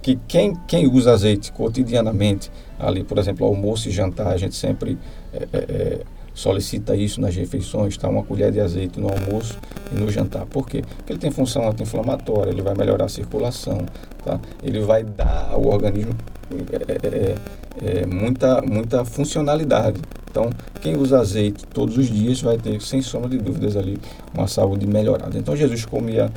[0.00, 4.98] que quem, quem usa azeite cotidianamente, ali, por exemplo, almoço e jantar, a gente sempre
[5.32, 6.00] é, é, é,
[6.34, 8.08] solicita isso nas refeições, tá?
[8.08, 9.58] Uma colher de azeite no almoço
[9.92, 10.46] e no jantar.
[10.46, 10.82] Por quê?
[10.96, 13.84] Porque ele tem função anti-inflamatória, ele vai melhorar a circulação,
[14.24, 14.40] tá?
[14.62, 16.14] Ele vai dar ao organismo
[16.50, 17.34] é, é,
[17.86, 20.00] é, é muita, muita funcionalidade.
[20.30, 23.98] Então, quem usa azeite todos os dias vai ter, sem sombra de dúvidas, ali
[24.34, 25.38] uma saúde melhorada.
[25.38, 26.30] Então, Jesus comia,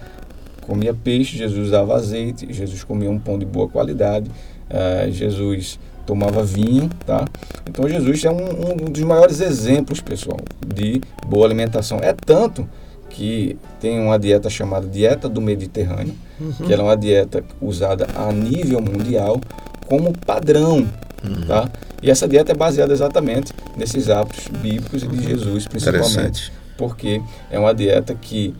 [0.61, 4.29] comia peixe, Jesus usava azeite, Jesus comia um pão de boa qualidade,
[4.69, 7.25] uh, Jesus tomava vinho, tá?
[7.67, 11.99] Então Jesus é um, um, dos maiores exemplos, pessoal, de boa alimentação.
[12.01, 12.67] É tanto
[13.09, 16.51] que tem uma dieta chamada dieta do Mediterrâneo, uhum.
[16.51, 19.39] que ela é uma dieta usada a nível mundial
[19.87, 20.87] como padrão,
[21.23, 21.47] uhum.
[21.47, 21.69] tá?
[22.01, 27.57] E essa dieta é baseada exatamente nesses hábitos bíblicos e de Jesus, principalmente, porque é
[27.57, 28.53] uma dieta que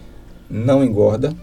[0.50, 1.34] não engorda,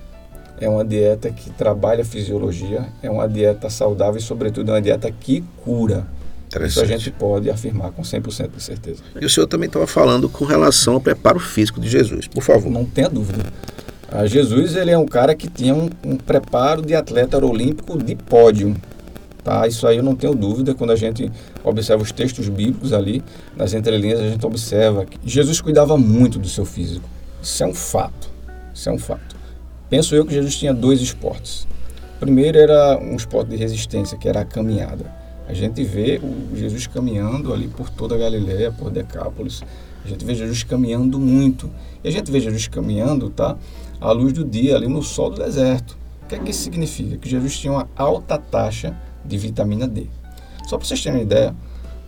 [0.65, 4.83] é uma dieta que trabalha a fisiologia, é uma dieta saudável e, sobretudo, é uma
[4.83, 6.07] dieta que cura.
[6.65, 9.03] Isso a gente pode afirmar com 100% de certeza.
[9.19, 12.71] E o senhor também estava falando com relação ao preparo físico de Jesus, por favor.
[12.71, 13.43] Não tenha dúvida.
[14.11, 18.15] Ah, Jesus ele é um cara que tinha um, um preparo de atleta olímpico de
[18.15, 18.77] pódio.
[19.43, 19.67] Tá?
[19.67, 20.75] Isso aí eu não tenho dúvida.
[20.75, 21.33] Quando a gente
[21.65, 23.23] observa os textos bíblicos ali,
[23.57, 27.09] nas entrelinhas, a gente observa que Jesus cuidava muito do seu físico.
[27.43, 28.31] Isso é um fato.
[28.75, 29.32] Isso é um fato.
[29.93, 31.69] Penso eu que Jesus tinha dois esportes.
[32.17, 35.05] O primeiro era um esporte de resistência, que era a caminhada.
[35.47, 39.63] A gente vê o Jesus caminhando ali por toda a Galiléia, por Decápolis.
[40.03, 41.71] A gente vê Jesus caminhando muito.
[42.03, 43.55] E a gente vê Jesus caminhando, tá?
[44.01, 45.95] À luz do dia, ali no sol do deserto.
[46.23, 47.19] O que é que isso significa?
[47.19, 50.07] Que Jesus tinha uma alta taxa de vitamina D.
[50.69, 51.55] Só para vocês terem uma ideia,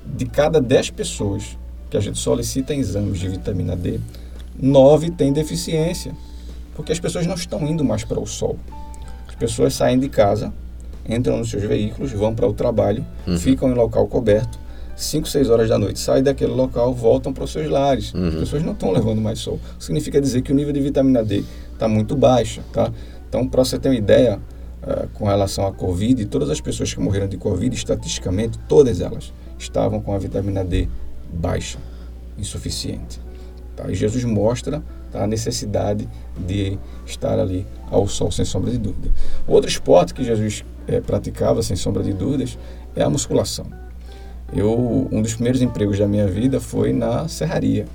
[0.07, 1.59] de cada 10 pessoas
[1.91, 4.01] que a gente solicita exames de vitamina D,
[4.59, 6.17] 9 têm deficiência
[6.75, 8.59] porque as pessoas não estão indo mais para o sol.
[9.29, 10.53] As pessoas saem de casa,
[11.09, 13.39] entram nos seus veículos, vão para o trabalho, uhum.
[13.39, 14.59] ficam em local coberto,
[14.97, 18.15] 5, 6 horas da noite, saem daquele local, voltam para os seus lares.
[18.15, 18.29] Uhum.
[18.29, 19.59] As pessoas não estão levando mais sol.
[19.79, 22.93] Significa dizer que o nível de vitamina D está muito baixo, tá?
[23.29, 24.39] Então, para você ter uma ideia
[24.83, 29.33] uh, com relação à Covid, todas as pessoas que morreram de Covid, estatisticamente, todas elas
[29.59, 30.89] estavam com a vitamina D
[31.33, 31.79] baixa,
[32.39, 33.21] insuficiente.
[33.75, 33.91] Tá?
[33.91, 34.83] E Jesus mostra?
[35.15, 39.11] A necessidade de estar ali ao sol, sem sombra de dúvida.
[39.47, 42.59] Outro esporte que Jesus é, praticava, sem sombra de dúvidas,
[42.95, 43.67] é a musculação.
[44.53, 47.87] Eu, um dos primeiros empregos da minha vida foi na serraria.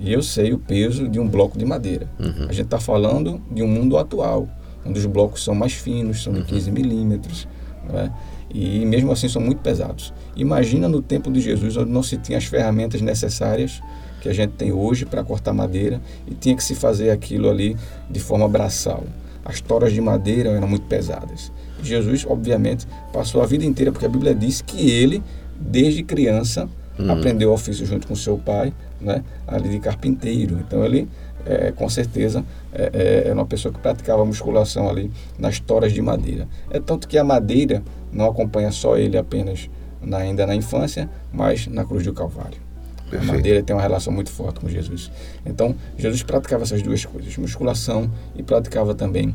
[0.00, 2.08] E eu sei o peso de um bloco de madeira.
[2.18, 2.46] Uhum.
[2.48, 4.48] A gente está falando de um mundo atual,
[4.84, 6.74] onde os blocos são mais finos, são de 15 uhum.
[6.74, 7.48] milímetros,
[7.92, 8.10] é?
[8.52, 10.12] e mesmo assim são muito pesados.
[10.36, 13.80] Imagina no tempo de Jesus, onde não se tinha as ferramentas necessárias
[14.20, 17.76] que a gente tem hoje para cortar madeira e tinha que se fazer aquilo ali
[18.10, 19.04] de forma braçal.
[19.44, 21.52] As toras de madeira eram muito pesadas.
[21.82, 25.22] Jesus, obviamente, passou a vida inteira, porque a Bíblia diz que ele,
[25.58, 27.10] desde criança, hum.
[27.10, 30.58] aprendeu o ofício junto com seu pai, né, ali de carpinteiro.
[30.58, 31.08] Então ele,
[31.46, 36.02] é, com certeza, é, é, é uma pessoa que praticava musculação ali nas toras de
[36.02, 36.48] madeira.
[36.70, 39.70] É tanto que a madeira não acompanha só ele apenas
[40.02, 42.67] na, ainda na infância, mas na cruz do Calvário.
[43.10, 43.30] Perfeito.
[43.30, 45.10] A madeira tem uma relação muito forte com Jesus.
[45.44, 49.34] Então, Jesus praticava essas duas coisas, musculação e praticava também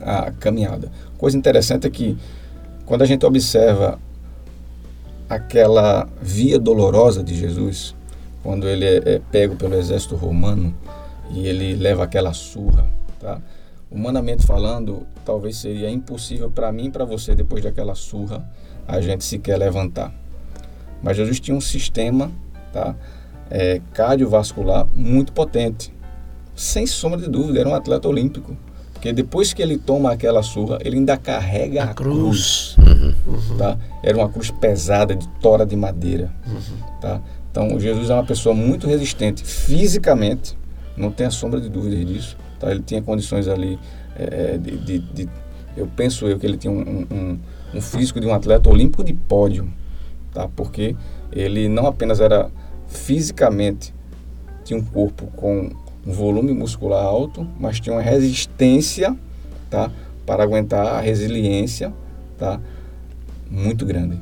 [0.00, 0.90] a caminhada.
[1.16, 2.16] Coisa interessante é que
[2.84, 3.98] quando a gente observa
[5.28, 7.94] aquela via dolorosa de Jesus,
[8.42, 10.74] quando ele é, é pego pelo exército romano
[11.30, 12.86] e ele leva aquela surra,
[13.18, 13.40] tá?
[13.90, 18.48] Humanamente falando, talvez seria impossível para mim e para você depois daquela surra
[18.86, 20.12] a gente sequer levantar.
[21.02, 22.30] Mas Jesus tinha um sistema
[22.72, 22.94] tá?
[23.50, 25.92] É, cardiovascular muito potente.
[26.54, 28.56] Sem sombra de dúvida, era um atleta olímpico.
[29.00, 32.76] Porque depois que ele toma aquela surra, ele ainda carrega a, a cruz.
[32.76, 33.56] cruz uhum.
[33.56, 33.78] Tá?
[34.02, 36.30] Era uma cruz pesada, de tora de madeira.
[36.46, 37.00] Uhum.
[37.00, 37.22] Tá?
[37.50, 40.56] Então, Jesus é uma pessoa muito resistente fisicamente,
[40.96, 42.36] não tem a sombra de dúvida disso.
[42.58, 42.70] Tá?
[42.70, 43.78] Ele tinha condições ali
[44.16, 45.28] é, de, de, de,
[45.74, 47.38] Eu penso eu que ele tinha um, um,
[47.74, 49.72] um físico de um atleta olímpico de pódio.
[50.32, 50.46] Tá?
[50.54, 50.94] Porque
[51.32, 52.50] ele não apenas era
[52.90, 53.94] fisicamente
[54.64, 55.70] tinha um corpo com
[56.06, 59.16] um volume muscular alto, mas tinha uma resistência,
[59.70, 59.90] tá,
[60.26, 61.92] para aguentar a resiliência,
[62.38, 62.60] tá,
[63.50, 64.18] muito grande.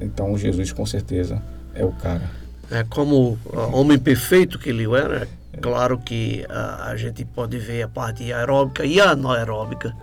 [0.00, 1.42] Então Jesus com certeza
[1.74, 2.30] é o cara.
[2.70, 3.38] É como
[3.72, 5.26] homem perfeito que ele era.
[5.60, 9.94] Claro que a, a gente pode ver a parte aeróbica e a anaeróbica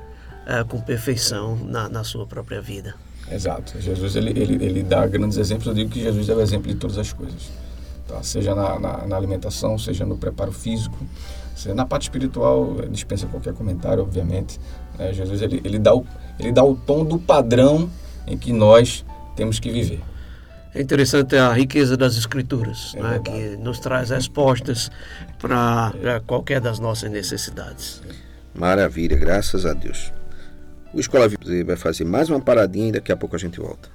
[0.46, 2.96] é, com perfeição na, na sua própria vida.
[3.32, 3.80] Exato.
[3.80, 5.68] Jesus ele, ele, ele dá grandes exemplos.
[5.68, 7.52] Eu digo que Jesus é o exemplo de todas as coisas.
[8.08, 8.22] Tá?
[8.22, 10.98] Seja na, na, na alimentação, seja no preparo físico,
[11.56, 14.60] seja na parte espiritual, dispensa qualquer comentário, obviamente.
[15.00, 16.06] É, Jesus ele, ele, dá o,
[16.40, 17.90] ele dá o tom do padrão
[18.28, 20.02] em que nós temos que viver.
[20.74, 24.92] É interessante a riqueza das escrituras, é né, que nos traz respostas
[25.40, 28.02] para qualquer das nossas necessidades.
[28.54, 30.12] Maravilha, graças a Deus.
[30.94, 33.95] O Escola Viva vai fazer mais uma paradinha e daqui a pouco a gente volta.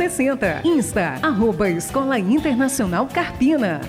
[0.09, 0.61] 60.
[0.65, 3.81] Insta, arroba Escola Internacional Carpina.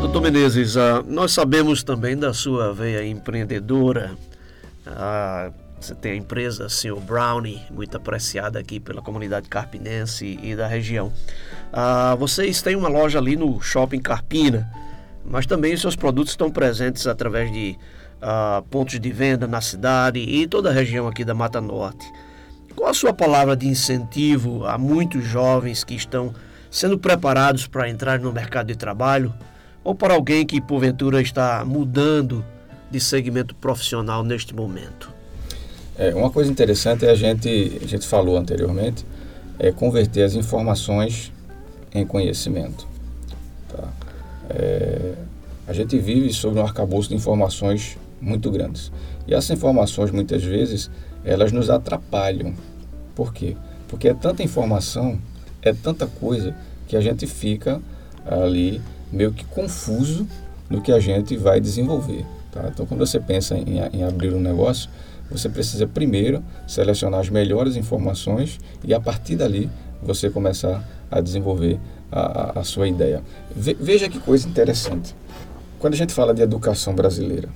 [0.00, 4.16] Doutor Menezes, uh, nós sabemos também da sua veia empreendedora.
[4.84, 6.98] Uh, você tem a empresa Sr.
[7.00, 11.12] Brownie, muito apreciada aqui pela comunidade carpinense e da região.
[11.72, 14.68] Ah, vocês têm uma loja ali no Shopping Carpina,
[15.24, 17.78] mas também seus produtos estão presentes através de
[18.22, 22.10] ah, pontos de venda na cidade e toda a região aqui da Mata Norte.
[22.74, 26.34] Qual a sua palavra de incentivo a muitos jovens que estão
[26.70, 29.32] sendo preparados para entrar no mercado de trabalho
[29.84, 32.44] ou para alguém que porventura está mudando
[32.90, 35.15] de segmento profissional neste momento?
[35.98, 39.04] É, uma coisa interessante é a gente, a gente falou anteriormente,
[39.58, 41.32] é converter as informações
[41.94, 42.86] em conhecimento.
[43.68, 43.88] Tá?
[44.50, 45.14] É,
[45.66, 48.92] a gente vive sobre um arcabouço de informações muito grandes.
[49.26, 50.90] E essas informações, muitas vezes,
[51.24, 52.54] elas nos atrapalham.
[53.14, 53.56] Por quê?
[53.88, 55.18] Porque é tanta informação,
[55.62, 56.54] é tanta coisa,
[56.86, 57.80] que a gente fica
[58.24, 58.80] ali
[59.10, 60.26] meio que confuso
[60.68, 62.24] no que a gente vai desenvolver.
[62.52, 62.68] Tá?
[62.72, 64.88] Então, quando você pensa em, em abrir um negócio,
[65.30, 69.68] você precisa primeiro selecionar as melhores informações e a partir dali
[70.02, 73.22] você começar a desenvolver a, a, sua ideia.
[73.54, 75.14] Ve, veja que coisa interessante.
[75.78, 77.48] Quando a gente fala de educação brasileira,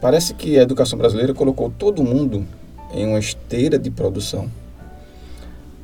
[0.00, 2.44] parece que a educação brasileira colocou todo mundo
[2.92, 4.50] em uma esteira de produção,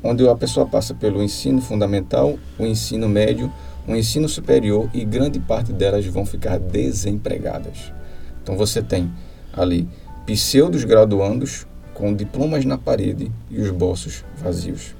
[0.01, 3.51] onde a pessoa passa pelo ensino fundamental, o ensino médio,
[3.87, 7.91] o ensino superior e grande parte delas vão ficar desempregadas.
[8.41, 9.11] Então você tem
[9.53, 9.87] ali
[10.25, 14.95] pseudos graduandos com diplomas na parede e os bolsos vazios.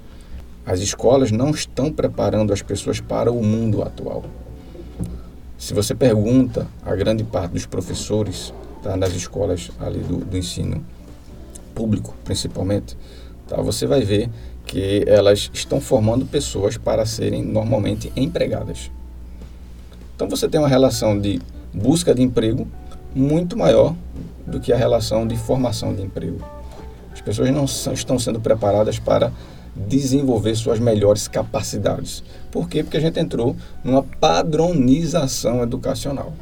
[0.66, 4.24] As escolas não estão preparando as pessoas para o mundo atual.
[5.58, 10.86] Se você pergunta a grande parte dos professores tá, nas escolas ali do, do ensino
[11.74, 12.98] público, principalmente,
[13.48, 14.30] tá, você vai ver
[14.66, 18.92] que elas estão formando pessoas para serem normalmente empregadas.
[20.16, 21.42] Então você tem uma relação de
[21.74, 22.68] busca de emprego
[23.16, 23.96] muito maior
[24.46, 26.40] do que a relação de formação de emprego.
[27.12, 29.32] As pessoas não são, estão sendo preparadas para
[29.76, 32.24] desenvolver suas melhores capacidades.
[32.52, 32.84] Por quê?
[32.84, 36.34] Porque a gente entrou numa padronização educacional.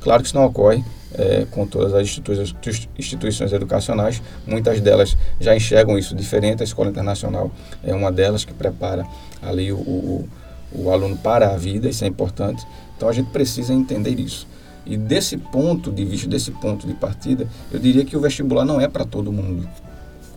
[0.00, 2.54] Claro que isso não ocorre é, com todas as instituições,
[2.98, 6.62] instituições educacionais, muitas delas já enxergam isso diferente.
[6.62, 7.50] A Escola Internacional
[7.82, 9.06] é uma delas que prepara
[9.40, 10.28] ali o, o,
[10.72, 12.66] o aluno para a vida, isso é importante.
[12.96, 14.46] Então a gente precisa entender isso.
[14.86, 18.80] E desse ponto de vista, desse ponto de partida, eu diria que o vestibular não
[18.80, 19.68] é para todo mundo.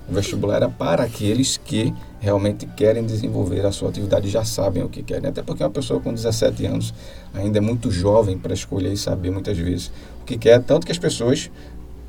[0.10, 4.82] O vestibular é para aqueles que realmente querem desenvolver a sua atividade e já sabem
[4.82, 5.30] o que querem.
[5.30, 6.94] Até porque uma pessoa com 17 anos
[7.34, 9.92] ainda é muito jovem para escolher e saber muitas vezes
[10.22, 11.52] o que quer, tanto que as pessoas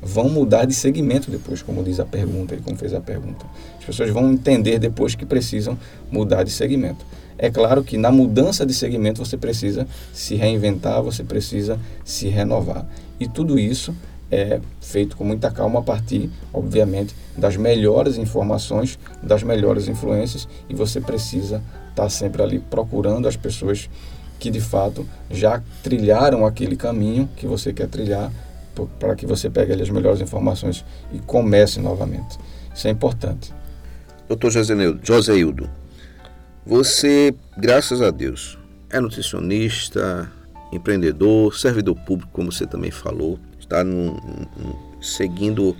[0.01, 3.45] vão mudar de segmento depois, como diz a pergunta e como fez a pergunta.
[3.79, 5.77] As pessoas vão entender depois que precisam
[6.09, 7.05] mudar de segmento.
[7.41, 12.85] É claro que na mudança de segmento você precisa se reinventar, você precisa se renovar.
[13.17, 13.95] E tudo isso
[14.29, 20.75] é feito com muita calma a partir, obviamente, das melhores informações, das melhores influências e
[20.75, 23.89] você precisa estar sempre ali procurando as pessoas
[24.37, 28.31] que de fato já trilharam aquele caminho que você quer trilhar
[28.99, 32.37] para que você pegue ali as melhores informações e comece novamente.
[32.75, 33.53] Isso é importante.
[34.27, 35.69] Doutor Joseildo,
[36.69, 38.55] você, graças a Deus,
[38.91, 40.31] é nutricionista,
[40.71, 44.13] empreendedor, servidor público, como você também falou, está num,
[44.55, 45.75] num, seguindo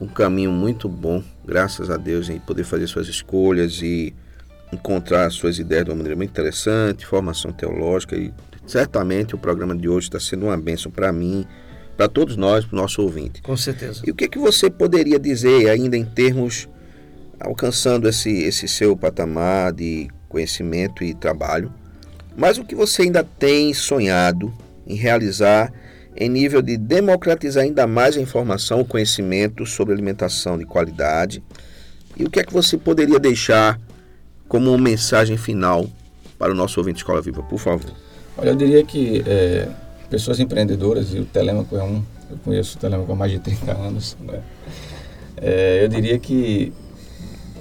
[0.00, 4.12] um caminho muito bom, graças a Deus, em poder fazer suas escolhas e
[4.72, 8.34] encontrar suas ideias de uma maneira muito interessante, formação teológica e
[8.66, 11.46] certamente o programa de hoje está sendo uma bênção para mim,
[11.96, 13.40] para todos nós, para o nosso ouvinte.
[13.40, 14.02] Com certeza.
[14.04, 16.68] E o que, é que você poderia dizer ainda em termos,
[17.40, 21.72] alcançando esse, esse seu patamar de conhecimento e trabalho,
[22.36, 24.52] mas o que você ainda tem sonhado
[24.86, 25.72] em realizar
[26.16, 31.42] em nível de democratizar ainda mais a informação, o conhecimento sobre alimentação de qualidade?
[32.16, 33.80] E o que é que você poderia deixar
[34.48, 35.88] como mensagem final
[36.38, 37.92] para o nosso ouvinte Escola Viva, por favor?
[38.36, 39.68] Olha, eu diria que é,
[40.10, 43.72] pessoas empreendedoras, e o Telemaco é um, eu conheço o Telemaco há mais de 30
[43.72, 44.40] anos, né?
[45.36, 46.72] é, eu diria que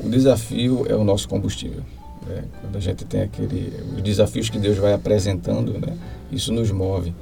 [0.04, 1.84] o desafio é o nosso combustível.
[2.28, 2.44] Né?
[2.62, 5.98] Quando a gente tem aquele, os desafios que Deus vai apresentando, né?
[6.32, 7.14] isso nos move.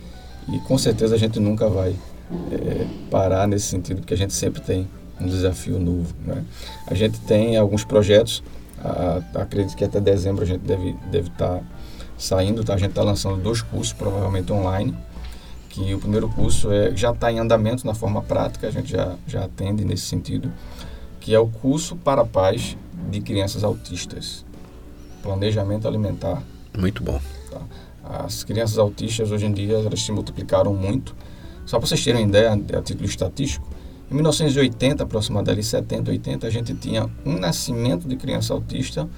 [0.52, 1.96] E com certeza a gente nunca vai
[2.52, 4.88] é, parar nesse sentido, porque a gente sempre tem
[5.20, 6.14] um desafio novo.
[6.26, 6.44] Né?
[6.88, 8.44] A gente tem alguns projetos,
[8.84, 11.62] a, acredito que até dezembro a gente deve estar deve tá
[12.18, 12.74] saindo, tá?
[12.74, 14.96] a gente está lançando dois cursos, provavelmente online,
[15.70, 19.16] que o primeiro curso é, já está em andamento na forma prática, a gente já,
[19.28, 20.52] já atende nesse sentido,
[21.26, 22.78] que é o curso para pais
[23.10, 24.46] de crianças autistas.
[25.24, 26.44] Planejamento alimentar.
[26.78, 27.20] Muito bom.
[27.50, 27.62] Tá?
[28.24, 31.16] As crianças autistas hoje em dia elas se multiplicaram muito.
[31.66, 33.68] Só para vocês terem uma ideia, a título estatístico,
[34.12, 39.10] em 1980, aproximadamente 70, 80, a gente tinha um nascimento de criança autista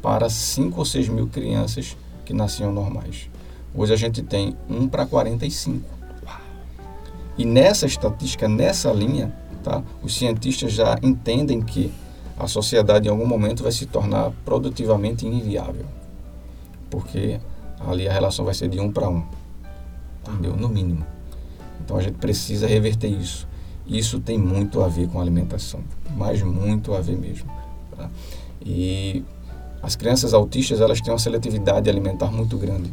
[0.00, 3.28] para 5 ou 6 mil crianças que nasciam normais.
[3.74, 5.84] Hoje a gente tem 1 para 45.
[7.36, 9.34] E nessa estatística, nessa linha,
[9.68, 11.92] tá, os cientistas já entendem que
[12.38, 15.84] a sociedade em algum momento vai se tornar produtivamente inviável.
[16.88, 17.38] Porque
[17.80, 19.22] ali a relação vai ser de um para um.
[20.26, 20.56] Entendeu?
[20.56, 21.04] No mínimo.
[21.84, 23.46] Então a gente precisa reverter isso.
[23.86, 25.80] Isso tem muito a ver com alimentação,
[26.16, 27.50] mas muito a ver mesmo.
[27.96, 28.08] Tá?
[28.64, 29.24] E
[29.82, 32.92] as crianças autistas elas têm uma seletividade alimentar muito grande,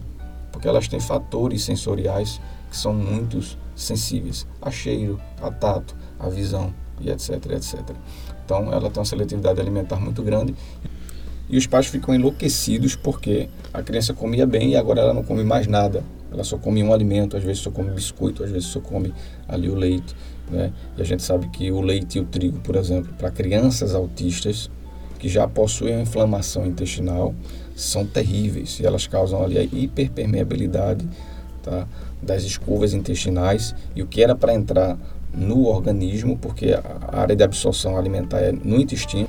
[0.51, 3.41] porque elas têm fatores sensoriais que são muito
[3.75, 5.95] sensíveis a cheiro, a tato,
[6.25, 7.81] a visão e etc, etc.
[8.43, 10.55] Então ela tem uma seletividade alimentar muito grande
[11.47, 15.43] e os pais ficam enlouquecidos porque a criança comia bem e agora ela não come
[15.43, 16.03] mais nada.
[16.31, 19.13] Ela só come um alimento, às vezes só come biscoito, às vezes só come
[19.47, 20.15] ali o leite.
[20.49, 20.73] Né?
[20.97, 24.69] E a gente sabe que o leite e o trigo, por exemplo, para crianças autistas
[25.19, 27.33] que já possuem inflamação intestinal,
[27.75, 31.07] são terríveis e elas causam ali a hiperpermeabilidade
[31.61, 31.87] tá?
[32.21, 34.97] das escovas intestinais e o que era para entrar
[35.35, 39.27] no organismo, porque a área de absorção alimentar é no intestino,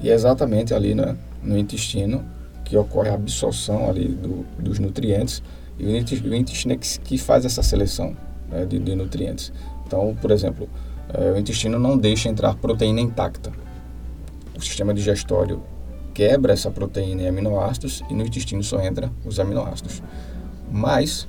[0.00, 2.24] e é exatamente ali né, no intestino
[2.64, 5.42] que ocorre a absorção ali do, dos nutrientes
[5.78, 8.16] e o intestino é que, que faz essa seleção
[8.48, 9.52] né, de, de, nutrientes.
[9.86, 10.68] Então, por exemplo,
[11.12, 13.52] é, o intestino não deixa entrar proteína intacta.
[14.56, 15.62] O sistema digestório
[16.14, 20.02] quebra essa proteína em aminoácidos e no intestino só entra os aminoácidos.
[20.70, 21.28] Mas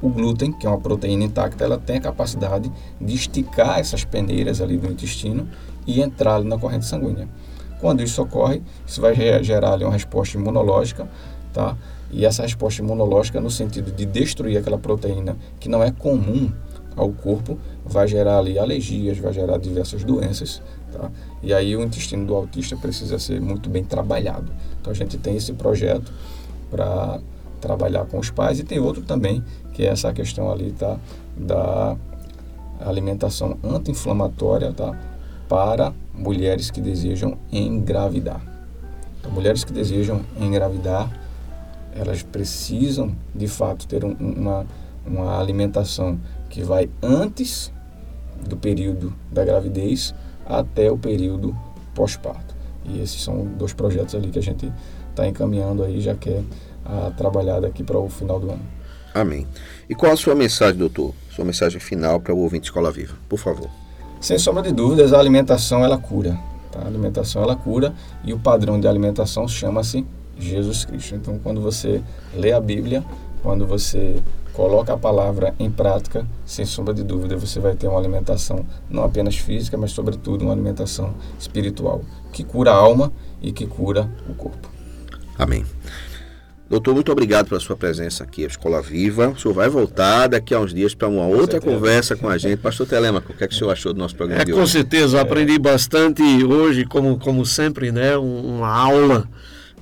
[0.00, 2.70] o glúten, que é uma proteína intacta, ela tem a capacidade
[3.00, 5.48] de esticar essas peneiras ali do intestino
[5.86, 7.28] e entrar ali na corrente sanguínea.
[7.80, 11.08] Quando isso ocorre, isso vai gerar ali uma resposta imunológica,
[11.52, 11.76] tá?
[12.10, 16.50] E essa resposta imunológica, no sentido de destruir aquela proteína que não é comum
[16.96, 21.10] ao corpo, vai gerar ali alergias, vai gerar diversas doenças, tá?
[21.42, 24.50] E aí o intestino do autista precisa ser muito bem trabalhado.
[24.80, 26.12] Então a gente tem esse projeto
[26.70, 27.20] para
[27.60, 29.42] trabalhar com os pais e tem outro também
[29.78, 30.98] que é essa questão ali tá
[31.36, 31.96] da
[32.80, 34.98] alimentação anti-inflamatória tá
[35.48, 38.42] para mulheres que desejam engravidar.
[39.20, 41.08] Então, mulheres que desejam engravidar,
[41.94, 44.66] elas precisam de fato ter um, uma,
[45.06, 46.18] uma alimentação
[46.50, 47.72] que vai antes
[48.48, 50.12] do período da gravidez
[50.44, 51.56] até o período
[51.94, 52.52] pós-parto.
[52.84, 54.72] E esses são dois projetos ali que a gente
[55.10, 56.42] está encaminhando aí, já quer
[56.84, 58.77] a trabalhar daqui para o final do ano.
[59.20, 59.46] Amém.
[59.88, 61.12] E qual a sua mensagem, doutor?
[61.34, 63.68] Sua mensagem final para o ouvinte Escola Viva, por favor.
[64.20, 66.38] Sem sombra de dúvidas, a alimentação ela cura.
[66.70, 66.80] Tá?
[66.80, 67.92] A alimentação ela cura
[68.24, 70.06] e o padrão de alimentação chama-se
[70.38, 71.16] Jesus Cristo.
[71.16, 72.00] Então, quando você
[72.34, 73.04] lê a Bíblia,
[73.42, 77.98] quando você coloca a palavra em prática, sem sombra de dúvida, você vai ter uma
[77.98, 82.02] alimentação não apenas física, mas sobretudo uma alimentação espiritual,
[82.32, 84.68] que cura a alma e que cura o corpo.
[85.36, 85.64] Amém.
[86.68, 89.30] Doutor, muito obrigado pela sua presença aqui, a Escola Viva.
[89.30, 91.74] O senhor vai voltar daqui a uns dias para uma outra certeza.
[91.74, 92.58] conversa com a gente.
[92.58, 94.60] Pastor Telemaco, o que, é que o senhor achou do nosso programa é, de hoje?
[94.60, 98.18] Com certeza, aprendi bastante hoje, como, como sempre, né?
[98.18, 99.26] Uma aula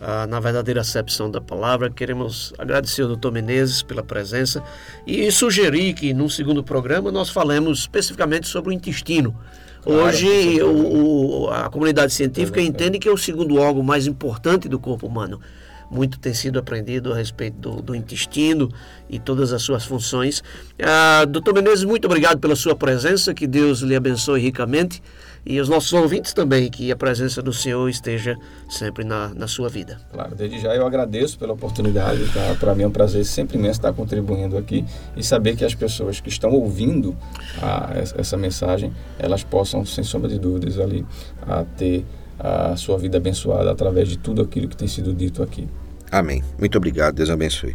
[0.00, 1.90] ah, na verdadeira acepção da palavra.
[1.90, 4.62] Queremos agradecer ao doutor Menezes pela presença
[5.04, 9.36] e sugerir que, num segundo programa, nós falemos especificamente sobre o intestino.
[9.84, 14.78] Hoje, o, o, a comunidade científica entende que é o segundo órgão mais importante do
[14.78, 15.40] corpo humano
[15.90, 18.70] muito tem sido aprendido a respeito do, do intestino
[19.08, 20.42] e todas as suas funções.
[20.82, 25.02] Ah, doutor Menezes, muito obrigado pela sua presença, que Deus lhe abençoe ricamente
[25.48, 28.36] e os nossos ouvintes também, que a presença do Senhor esteja
[28.68, 30.00] sempre na, na sua vida.
[30.12, 32.56] Claro, desde já eu agradeço pela oportunidade, tá?
[32.58, 34.84] para mim é um prazer sempre imenso estar contribuindo aqui
[35.16, 37.16] e saber que as pessoas que estão ouvindo
[37.62, 41.06] a, essa mensagem, elas possam, sem sombra de dúvidas, ali
[41.42, 42.04] a ter
[42.38, 45.68] a sua vida abençoada através de tudo aquilo que tem sido dito aqui.
[46.10, 46.42] Amém.
[46.58, 47.14] Muito obrigado.
[47.14, 47.74] Deus abençoe.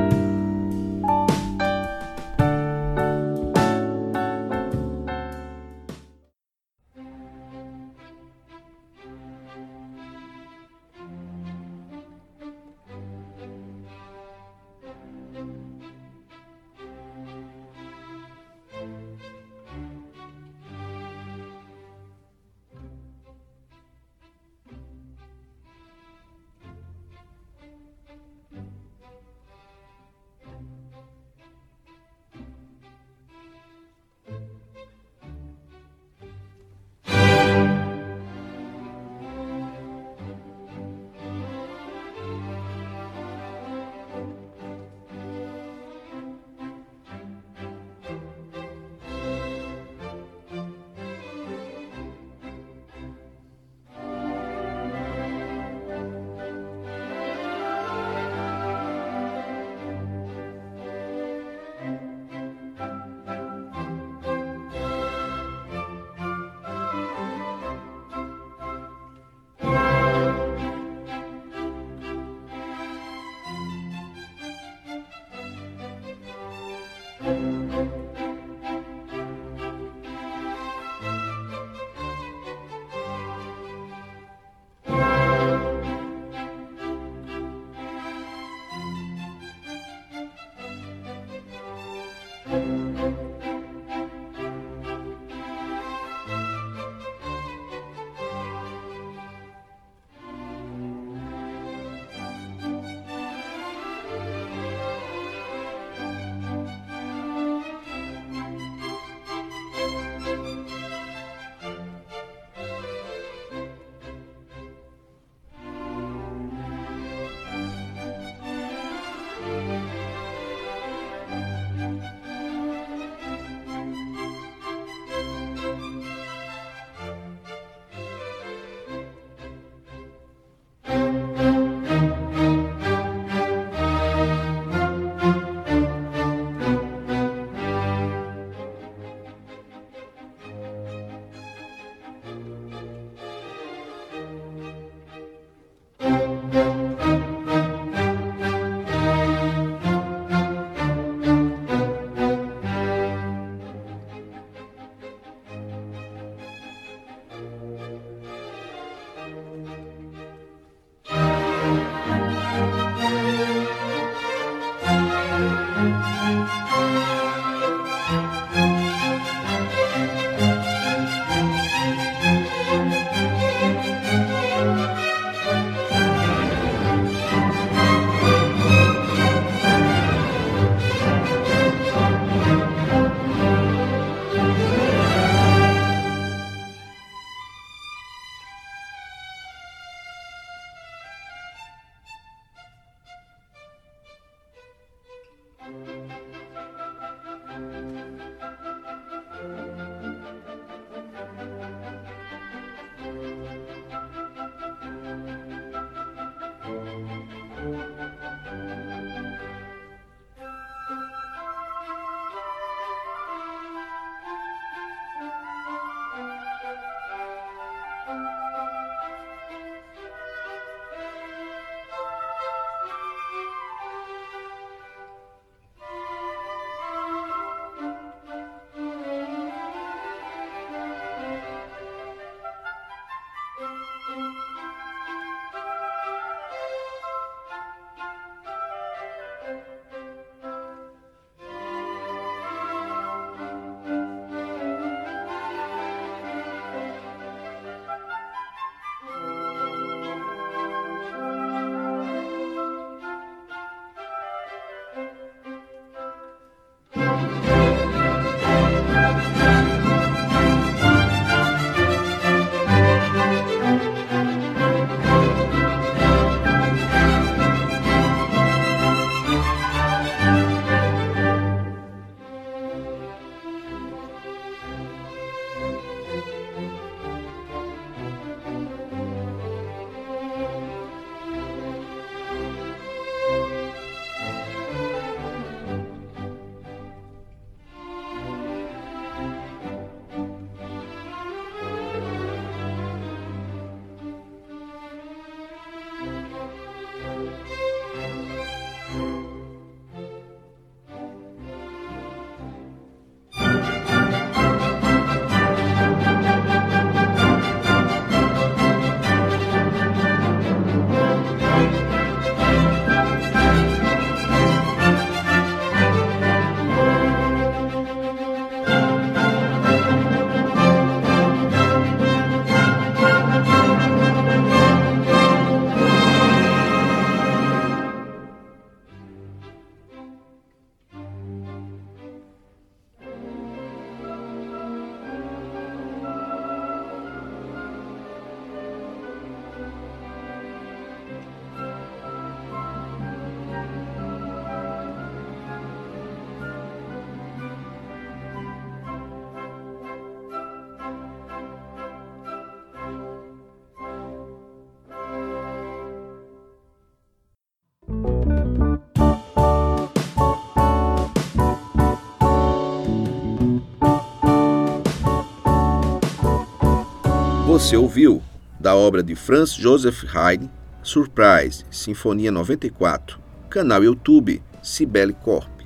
[367.61, 368.23] Você ouviu
[368.59, 370.49] da obra de Franz Joseph Haydn,
[370.81, 373.19] Surprise, Sinfonia 94,
[373.51, 375.61] canal YouTube Cibele Corp.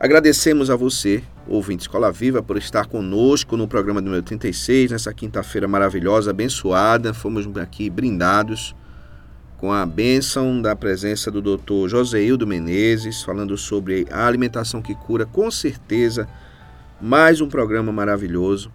[0.00, 5.68] Agradecemos a você, ouvinte Escola Viva, por estar conosco no programa número 36, nessa quinta-feira
[5.68, 7.14] maravilhosa, abençoada.
[7.14, 8.74] Fomos aqui brindados
[9.58, 11.86] com a bênção da presença do Dr.
[11.86, 16.28] Joseildo Menezes, falando sobre a alimentação que cura, com certeza,
[17.00, 18.72] mais um programa maravilhoso.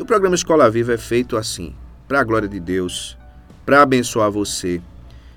[0.00, 1.74] E o programa Escola Viva é feito assim,
[2.08, 3.18] para a glória de Deus,
[3.66, 4.80] para abençoar você,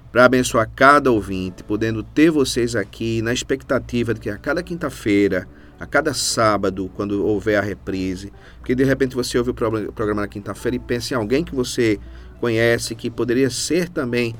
[0.09, 5.49] para abençoar cada ouvinte, podendo ter vocês aqui na expectativa de que a cada quinta-feira,
[5.77, 10.29] a cada sábado, quando houver a reprise, porque de repente você ouve o programa na
[10.29, 11.99] quinta-feira e pensa em alguém que você
[12.39, 14.33] conhece, que poderia ser também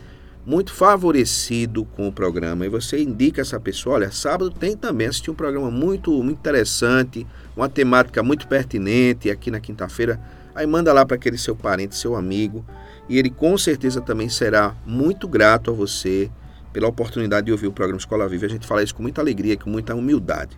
[0.46, 5.32] muito favorecido com o programa e você indica essa pessoa, olha, sábado tem também assistir
[5.32, 10.20] um programa muito, muito interessante, uma temática muito pertinente aqui na quinta-feira,
[10.56, 12.66] aí manda lá para aquele seu parente, seu amigo,
[13.08, 16.30] e ele com certeza também será muito grato a você
[16.72, 18.46] pela oportunidade de ouvir o programa Escola Viva.
[18.46, 20.58] A gente fala isso com muita alegria, com muita humildade.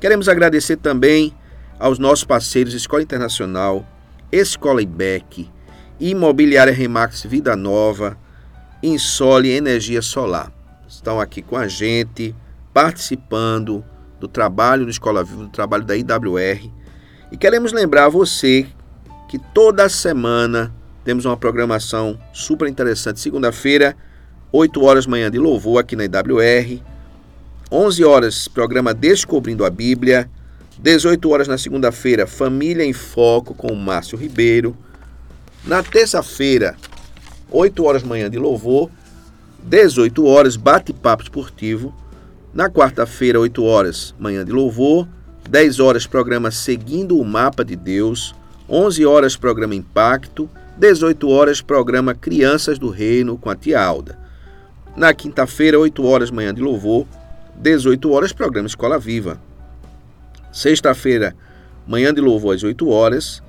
[0.00, 1.34] Queremos agradecer também
[1.78, 3.86] aos nossos parceiros Escola Internacional,
[4.32, 5.50] Escola IBEC,
[6.00, 8.18] Imobiliária Remax Vida Nova,
[8.82, 10.52] Insole Energia Solar.
[10.88, 12.34] Estão aqui com a gente,
[12.72, 13.84] participando
[14.24, 16.70] do trabalho do Escola Viva, do trabalho da IWR.
[17.30, 18.66] E queremos lembrar você
[19.28, 23.20] que toda semana temos uma programação super interessante.
[23.20, 23.94] Segunda-feira,
[24.50, 26.80] 8 horas manhã de louvor aqui na IWR.
[27.70, 30.30] 11 horas, programa Descobrindo a Bíblia.
[30.78, 34.76] 18 horas na segunda-feira, Família em Foco com o Márcio Ribeiro.
[35.64, 36.76] Na terça-feira,
[37.50, 38.90] 8 horas manhã de louvor,
[39.62, 41.94] 18 horas bate-papo esportivo.
[42.54, 45.08] Na quarta-feira, 8 horas manhã de louvor,
[45.50, 48.32] 10 horas programa Seguindo o Mapa de Deus,
[48.68, 54.16] 11 horas programa Impacto, 18 horas programa Crianças do Reino com a tia Alda.
[54.96, 57.08] Na quinta-feira, 8 horas manhã de louvor,
[57.56, 59.40] 18 horas programa Escola Viva.
[60.52, 61.34] Sexta-feira,
[61.84, 63.42] manhã de louvor às 8 horas.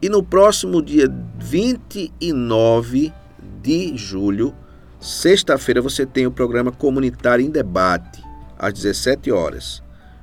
[0.00, 3.12] E no próximo dia 29
[3.60, 4.54] de julho,
[5.00, 8.27] sexta-feira, você tem o programa Comunitário em Debate,
[8.58, 9.82] às 17 horas,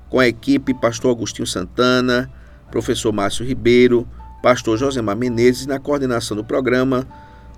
[0.10, 2.30] com a equipe Pastor Agostinho Santana,
[2.70, 4.08] Professor Márcio Ribeiro,
[4.44, 7.08] Pastor Josemar Menezes, na coordenação do programa,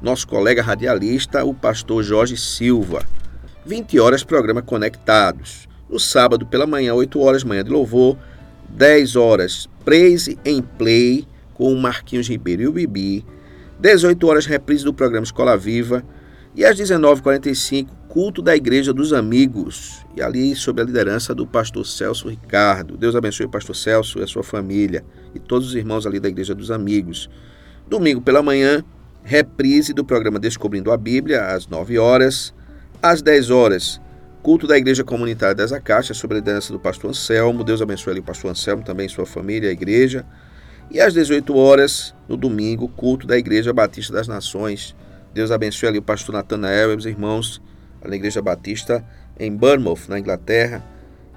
[0.01, 3.03] nosso colega radialista, o Pastor Jorge Silva.
[3.65, 5.67] 20 horas, programa Conectados.
[5.89, 8.17] No sábado, pela manhã, 8 horas, manhã de louvor,
[8.69, 13.25] 10 horas, Praise em Play, com o Marquinhos Ribeiro e o Bibi,
[13.79, 16.03] 18 horas, reprise do programa Escola Viva.
[16.55, 20.05] E às 19h45, culto da Igreja dos Amigos.
[20.15, 22.97] E ali, sob a liderança do pastor Celso Ricardo.
[22.97, 25.03] Deus abençoe o pastor Celso e a sua família.
[25.35, 27.29] E todos os irmãos ali da Igreja dos Amigos.
[27.87, 28.83] Domingo pela manhã,
[29.23, 32.53] reprise do programa Descobrindo a Bíblia, às 9 horas.
[33.01, 34.01] Às 10 horas,
[34.41, 37.63] culto da Igreja Comunitária das Acaxas, sob a liderança do pastor Anselmo.
[37.63, 40.25] Deus abençoe ali o pastor Anselmo, também sua família, a igreja.
[40.89, 44.95] E às 18 horas, no domingo, culto da Igreja Batista das Nações.
[45.33, 47.61] Deus abençoe ali o pastor Natanael e os irmãos
[48.09, 49.03] na Igreja Batista
[49.39, 50.83] em Bournemouth, na Inglaterra.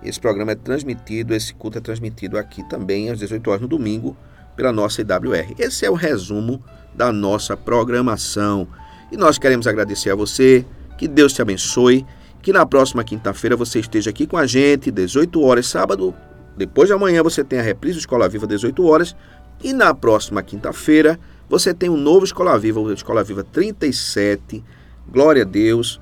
[0.03, 4.17] Esse programa é transmitido, esse culto é transmitido aqui também às 18 horas no domingo
[4.57, 5.55] pela nossa IWR.
[5.59, 6.63] Esse é o resumo
[6.95, 8.67] da nossa programação.
[9.13, 10.65] E nós queremos agradecer a você,
[10.97, 12.07] que Deus te abençoe,
[12.43, 16.15] que na próxima quinta-feira você esteja aqui com a gente, 18 horas, sábado,
[16.57, 19.17] depois de amanhã você tem a reprise do Escola Viva, 18 horas,
[19.63, 21.19] e na próxima quinta-feira
[21.49, 24.63] você tem um novo Escola Viva, o Escola Viva 37.
[25.11, 26.01] Glória a Deus.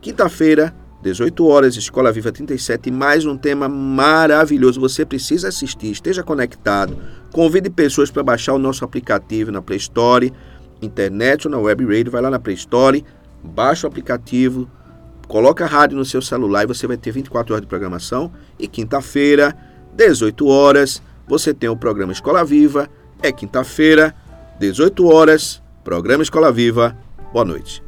[0.00, 0.72] Quinta-feira,
[1.02, 4.80] 18 horas, Escola Viva 37, mais um tema maravilhoso.
[4.80, 6.96] Você precisa assistir, esteja conectado.
[7.32, 10.32] Convide pessoas para baixar o nosso aplicativo na Play Store,
[10.80, 12.12] internet ou na Web Radio.
[12.12, 13.04] Vai lá na Play Store,
[13.42, 14.70] baixa o aplicativo,
[15.26, 18.32] coloca a rádio no seu celular e você vai ter 24 horas de programação.
[18.56, 19.56] E quinta-feira,
[19.96, 22.88] 18 horas, você tem o programa Escola Viva.
[23.20, 24.14] É quinta-feira,
[24.60, 26.96] 18 horas, programa Escola Viva.
[27.32, 27.87] Boa noite.